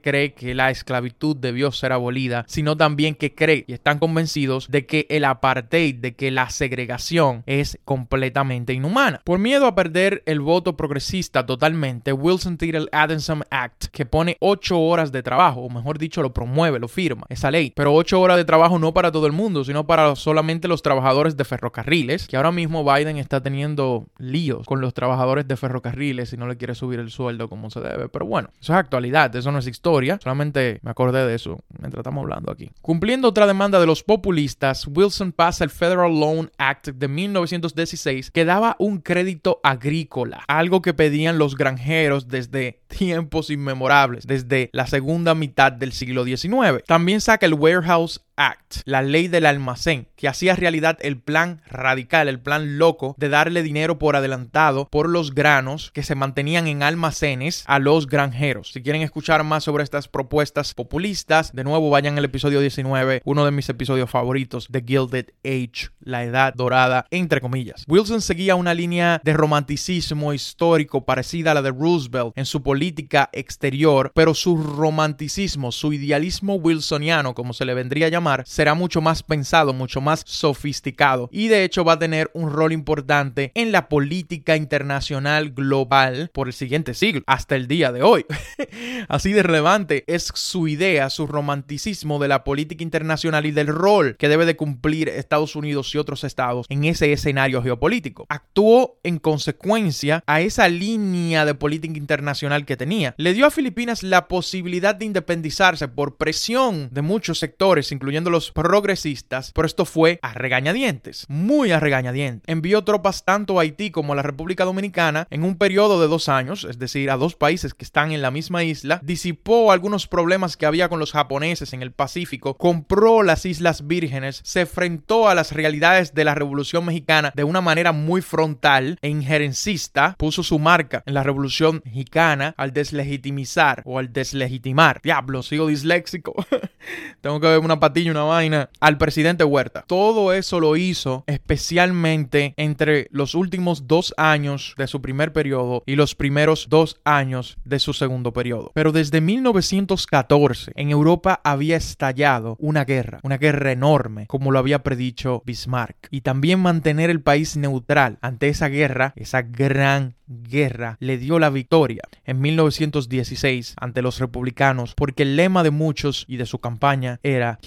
cree 0.00 0.34
que 0.34 0.54
la 0.54 0.70
esclavitud 0.70 1.36
debió 1.36 1.72
ser 1.72 1.92
abolida, 1.92 2.44
sino 2.48 2.76
también 2.76 3.14
que 3.14 3.34
cree 3.34 3.64
y 3.66 3.72
están 3.72 3.98
convencidos 3.98 4.68
de 4.70 4.86
que 4.86 5.06
el 5.10 5.24
apartheid, 5.24 5.96
de 5.96 6.14
que 6.14 6.30
la 6.30 6.50
segregación 6.50 7.42
es 7.46 7.78
completamente 7.84 8.72
inhumana. 8.72 9.20
Por 9.24 9.38
miedo 9.38 9.66
a 9.66 9.74
perder 9.74 10.22
el 10.26 10.40
voto 10.40 10.76
progresista 10.76 11.46
totalmente, 11.46 12.12
Wilson 12.12 12.58
tira 12.58 12.78
el 12.78 12.88
Adamson 12.92 13.44
Act 13.50 13.86
que 13.86 14.06
pone 14.06 14.36
8 14.40 14.78
horas 14.78 15.12
de 15.12 15.22
trabajo, 15.22 15.60
o 15.60 15.70
mejor 15.70 15.98
dicho, 15.98 16.22
lo 16.22 16.32
promueve, 16.32 16.78
lo 16.78 16.88
firma, 16.88 17.26
esa 17.28 17.50
ley. 17.50 17.72
Pero 17.74 17.94
8 17.94 18.20
horas 18.20 18.36
de 18.36 18.44
trabajo 18.44 18.78
no 18.78 18.92
para 18.92 19.12
todo 19.12 19.26
el 19.26 19.32
mundo, 19.32 19.64
sino 19.64 19.86
para 19.86 20.14
solamente 20.16 20.68
los 20.68 20.82
trabajadores 20.82 21.36
de 21.36 21.44
ferrocarriles, 21.44 22.26
que 22.26 22.36
ahora 22.36 22.52
mismo 22.52 22.84
Biden 22.84 23.16
está 23.18 23.42
teniendo 23.42 24.06
líos 24.18 24.66
con 24.66 24.80
los 24.80 24.94
trabajadores 24.94 25.46
de 25.46 25.56
ferrocarriles 25.56 26.32
y 26.32 26.36
no 26.36 26.46
le 26.46 26.56
quiere 26.56 26.74
subir 26.74 27.00
el 27.00 27.10
sueldo 27.10 27.48
como 27.48 27.70
se 27.70 27.80
debe. 27.80 28.08
Pero 28.08 28.26
bueno, 28.26 28.50
eso 28.60 28.72
es 28.72 28.78
actualidad, 28.78 29.34
eso 29.38 29.52
no 29.52 29.58
es 29.58 29.66
historia, 29.66 30.18
solamente 30.22 30.80
me 30.82 30.90
acordé 30.90 31.26
de 31.26 31.34
eso 31.34 31.60
mientras 31.78 32.00
estamos 32.00 32.22
hablando 32.22 32.52
aquí. 32.52 32.70
Cumpliendo 32.80 33.28
otra 33.28 33.46
demanda 33.46 33.80
de 33.80 33.86
los 33.86 34.02
populistas, 34.02 34.86
Wilson 34.86 35.32
pasa 35.32 35.64
el 35.64 35.70
Federal 35.70 36.18
Loan 36.18 36.50
Act 36.58 36.88
de 36.88 37.08
1916 37.08 38.30
que 38.30 38.44
daba 38.44 38.76
un 38.78 38.98
crédito 38.98 39.60
agrícola, 39.62 40.44
algo 40.48 40.82
que 40.82 40.94
pedían 40.94 41.38
los 41.38 41.56
granjeros 41.56 42.28
desde 42.28 42.82
tiempos 42.88 43.50
inmemorables, 43.50 44.26
desde 44.26 44.70
la 44.72 44.86
segunda 44.86 45.34
mitad 45.34 45.72
del 45.72 45.92
siglo 45.92 46.24
XIX. 46.24 46.82
También 46.86 47.20
saca 47.20 47.46
el 47.46 47.54
Warehouse 47.54 48.20
Act, 48.38 48.76
la 48.84 49.02
ley 49.02 49.28
del 49.28 49.46
almacén, 49.46 50.08
que 50.16 50.28
hacía 50.28 50.54
realidad 50.54 50.96
el 51.02 51.18
plan 51.18 51.60
radical, 51.66 52.28
el 52.28 52.40
plan 52.40 52.78
loco 52.78 53.14
de 53.18 53.28
darle 53.28 53.62
dinero 53.62 53.98
por 53.98 54.14
adelantado 54.14 54.88
por 54.90 55.08
los 55.08 55.34
granos 55.34 55.90
que 55.92 56.04
se 56.04 56.14
mantenían 56.14 56.68
en 56.68 56.82
almacenes 56.82 57.64
a 57.66 57.80
los 57.80 58.06
granjeros. 58.06 58.72
Si 58.72 58.82
quieren 58.82 59.02
escuchar 59.02 59.42
más 59.42 59.64
sobre 59.64 59.84
estas 59.84 60.06
propuestas 60.06 60.72
populistas, 60.74 61.52
de 61.52 61.64
nuevo 61.64 61.90
vayan 61.90 62.16
al 62.16 62.24
episodio 62.24 62.60
19, 62.60 63.22
uno 63.24 63.44
de 63.44 63.50
mis 63.50 63.68
episodios 63.68 64.08
favoritos, 64.08 64.68
The 64.70 64.84
Gilded 64.86 65.26
Age, 65.44 65.90
la 66.00 66.22
edad 66.22 66.54
dorada, 66.54 67.06
entre 67.10 67.40
comillas. 67.40 67.84
Wilson 67.88 68.20
seguía 68.20 68.54
una 68.54 68.74
línea 68.74 69.20
de 69.24 69.32
romanticismo 69.32 70.32
histórico 70.32 71.04
parecida 71.04 71.50
a 71.50 71.54
la 71.54 71.62
de 71.62 71.72
Roosevelt 71.72 72.32
en 72.36 72.46
su 72.46 72.62
política 72.62 73.30
exterior, 73.32 74.12
pero 74.14 74.34
su 74.34 74.56
romanticismo, 74.56 75.72
su 75.72 75.92
idealismo 75.92 76.54
wilsoniano, 76.54 77.34
como 77.34 77.52
se 77.52 77.64
le 77.64 77.74
vendría 77.74 78.06
a 78.06 78.10
llamar, 78.10 78.27
será 78.44 78.74
mucho 78.74 79.00
más 79.00 79.22
pensado, 79.22 79.72
mucho 79.72 80.00
más 80.00 80.22
sofisticado 80.26 81.28
y 81.32 81.48
de 81.48 81.64
hecho 81.64 81.84
va 81.84 81.94
a 81.94 81.98
tener 81.98 82.30
un 82.34 82.50
rol 82.52 82.72
importante 82.72 83.52
en 83.54 83.72
la 83.72 83.88
política 83.88 84.56
internacional 84.56 85.50
global 85.50 86.30
por 86.32 86.48
el 86.48 86.52
siguiente 86.52 86.94
siglo, 86.94 87.22
hasta 87.26 87.56
el 87.56 87.68
día 87.68 87.92
de 87.92 88.02
hoy. 88.02 88.24
Así 89.08 89.32
de 89.32 89.42
relevante 89.42 90.04
es 90.06 90.30
su 90.34 90.68
idea, 90.68 91.10
su 91.10 91.26
romanticismo 91.26 92.18
de 92.18 92.28
la 92.28 92.44
política 92.44 92.82
internacional 92.82 93.46
y 93.46 93.50
del 93.50 93.68
rol 93.68 94.16
que 94.18 94.28
debe 94.28 94.46
de 94.46 94.56
cumplir 94.56 95.08
Estados 95.08 95.56
Unidos 95.56 95.94
y 95.94 95.98
otros 95.98 96.24
estados 96.24 96.66
en 96.68 96.84
ese 96.84 97.12
escenario 97.12 97.62
geopolítico. 97.62 98.26
Actuó 98.28 98.98
en 99.02 99.18
consecuencia 99.18 100.22
a 100.26 100.40
esa 100.40 100.68
línea 100.68 101.44
de 101.44 101.54
política 101.54 101.98
internacional 101.98 102.64
que 102.64 102.76
tenía. 102.76 103.14
Le 103.16 103.34
dio 103.34 103.46
a 103.46 103.50
Filipinas 103.50 104.02
la 104.02 104.28
posibilidad 104.28 104.94
de 104.94 105.04
independizarse 105.04 105.88
por 105.88 106.16
presión 106.16 106.88
de 106.90 107.02
muchos 107.02 107.38
sectores, 107.38 107.92
incluyendo 107.92 108.17
los 108.24 108.52
progresistas, 108.52 109.52
pero 109.54 109.66
esto 109.66 109.84
fue 109.84 110.18
a 110.22 110.34
regañadientes, 110.34 111.24
muy 111.28 111.72
a 111.72 111.80
regañadientes. 111.80 112.42
Envió 112.46 112.82
tropas 112.82 113.24
tanto 113.24 113.58
a 113.58 113.62
Haití 113.62 113.90
como 113.90 114.12
a 114.12 114.16
la 114.16 114.22
República 114.22 114.64
Dominicana 114.64 115.26
en 115.30 115.44
un 115.44 115.56
periodo 115.56 116.00
de 116.00 116.08
dos 116.08 116.28
años, 116.28 116.64
es 116.64 116.78
decir, 116.78 117.10
a 117.10 117.16
dos 117.16 117.36
países 117.36 117.74
que 117.74 117.84
están 117.84 118.12
en 118.12 118.22
la 118.22 118.30
misma 118.30 118.64
isla, 118.64 119.00
disipó 119.02 119.72
algunos 119.72 120.06
problemas 120.06 120.56
que 120.56 120.66
había 120.66 120.88
con 120.88 120.98
los 120.98 121.12
japoneses 121.12 121.72
en 121.72 121.82
el 121.82 121.92
Pacífico, 121.92 122.56
compró 122.56 123.22
las 123.22 123.46
Islas 123.46 123.86
Vírgenes, 123.86 124.40
se 124.44 124.62
enfrentó 124.62 125.28
a 125.28 125.34
las 125.34 125.52
realidades 125.52 126.14
de 126.14 126.24
la 126.24 126.34
Revolución 126.34 126.84
Mexicana 126.84 127.32
de 127.34 127.44
una 127.44 127.60
manera 127.60 127.92
muy 127.92 128.22
frontal 128.22 128.98
e 129.02 129.08
injerencista, 129.08 130.14
puso 130.18 130.42
su 130.42 130.58
marca 130.58 131.02
en 131.06 131.14
la 131.14 131.22
Revolución 131.22 131.82
Mexicana 131.84 132.54
al 132.56 132.72
deslegitimizar 132.72 133.82
o 133.84 133.98
al 133.98 134.12
deslegitimar. 134.12 135.00
Diablo, 135.02 135.42
sigo 135.42 135.66
disléxico. 135.66 136.34
Tengo 137.20 137.40
que 137.40 137.46
ver 137.46 137.58
una 137.58 137.80
patilla, 137.80 138.07
una 138.10 138.22
vaina. 138.22 138.70
Al 138.80 138.98
presidente 138.98 139.44
Huerta. 139.44 139.84
Todo 139.86 140.32
eso 140.32 140.60
lo 140.60 140.76
hizo 140.76 141.24
especialmente 141.26 142.54
entre 142.56 143.08
los 143.10 143.34
últimos 143.34 143.86
dos 143.86 144.14
años 144.16 144.74
de 144.76 144.86
su 144.86 145.00
primer 145.00 145.32
periodo 145.32 145.82
y 145.86 145.96
los 145.96 146.14
primeros 146.14 146.68
dos 146.68 147.00
años 147.04 147.56
de 147.64 147.78
su 147.78 147.92
segundo 147.92 148.32
periodo. 148.32 148.70
Pero 148.74 148.92
desde 148.92 149.20
1914 149.20 150.72
en 150.74 150.90
Europa 150.90 151.40
había 151.44 151.76
estallado 151.76 152.56
una 152.58 152.84
guerra, 152.84 153.20
una 153.22 153.38
guerra 153.38 153.72
enorme, 153.72 154.26
como 154.26 154.50
lo 154.50 154.58
había 154.58 154.82
predicho 154.82 155.42
Bismarck. 155.44 156.08
Y 156.10 156.22
también 156.22 156.60
mantener 156.60 157.10
el 157.10 157.20
país 157.20 157.56
neutral 157.56 158.18
ante 158.20 158.48
esa 158.48 158.68
guerra, 158.68 159.12
esa 159.16 159.42
gran 159.42 160.14
guerra 160.28 160.96
le 161.00 161.18
dio 161.18 161.38
la 161.38 161.50
victoria 161.50 162.02
en 162.24 162.40
1916 162.40 163.74
ante 163.80 164.02
los 164.02 164.18
republicanos 164.18 164.94
porque 164.94 165.22
el 165.22 165.36
lema 165.36 165.62
de 165.62 165.70
muchos 165.70 166.24
y 166.28 166.36
de 166.36 166.46
su 166.46 166.58
campaña 166.58 167.18
era 167.22 167.58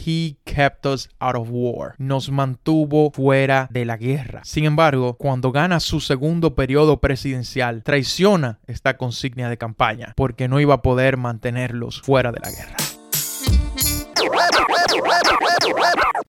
Kept 0.43 0.85
us 0.85 1.09
out 1.19 1.35
of 1.35 1.49
war. 1.49 1.95
Nos 1.97 2.29
mantuvo 2.29 3.11
fuera 3.11 3.67
de 3.71 3.85
la 3.85 3.97
guerra. 3.97 4.41
Sin 4.43 4.65
embargo, 4.65 5.15
cuando 5.15 5.51
gana 5.51 5.79
su 5.79 5.99
segundo 5.99 6.55
periodo 6.55 6.99
presidencial, 6.99 7.83
traiciona 7.83 8.59
esta 8.67 8.97
consigna 8.97 9.49
de 9.49 9.57
campaña 9.57 10.13
porque 10.15 10.47
no 10.47 10.59
iba 10.59 10.75
a 10.75 10.81
poder 10.81 11.17
mantenerlos 11.17 12.01
fuera 12.01 12.31
de 12.31 12.39
la 12.39 12.51
guerra. 12.51 12.77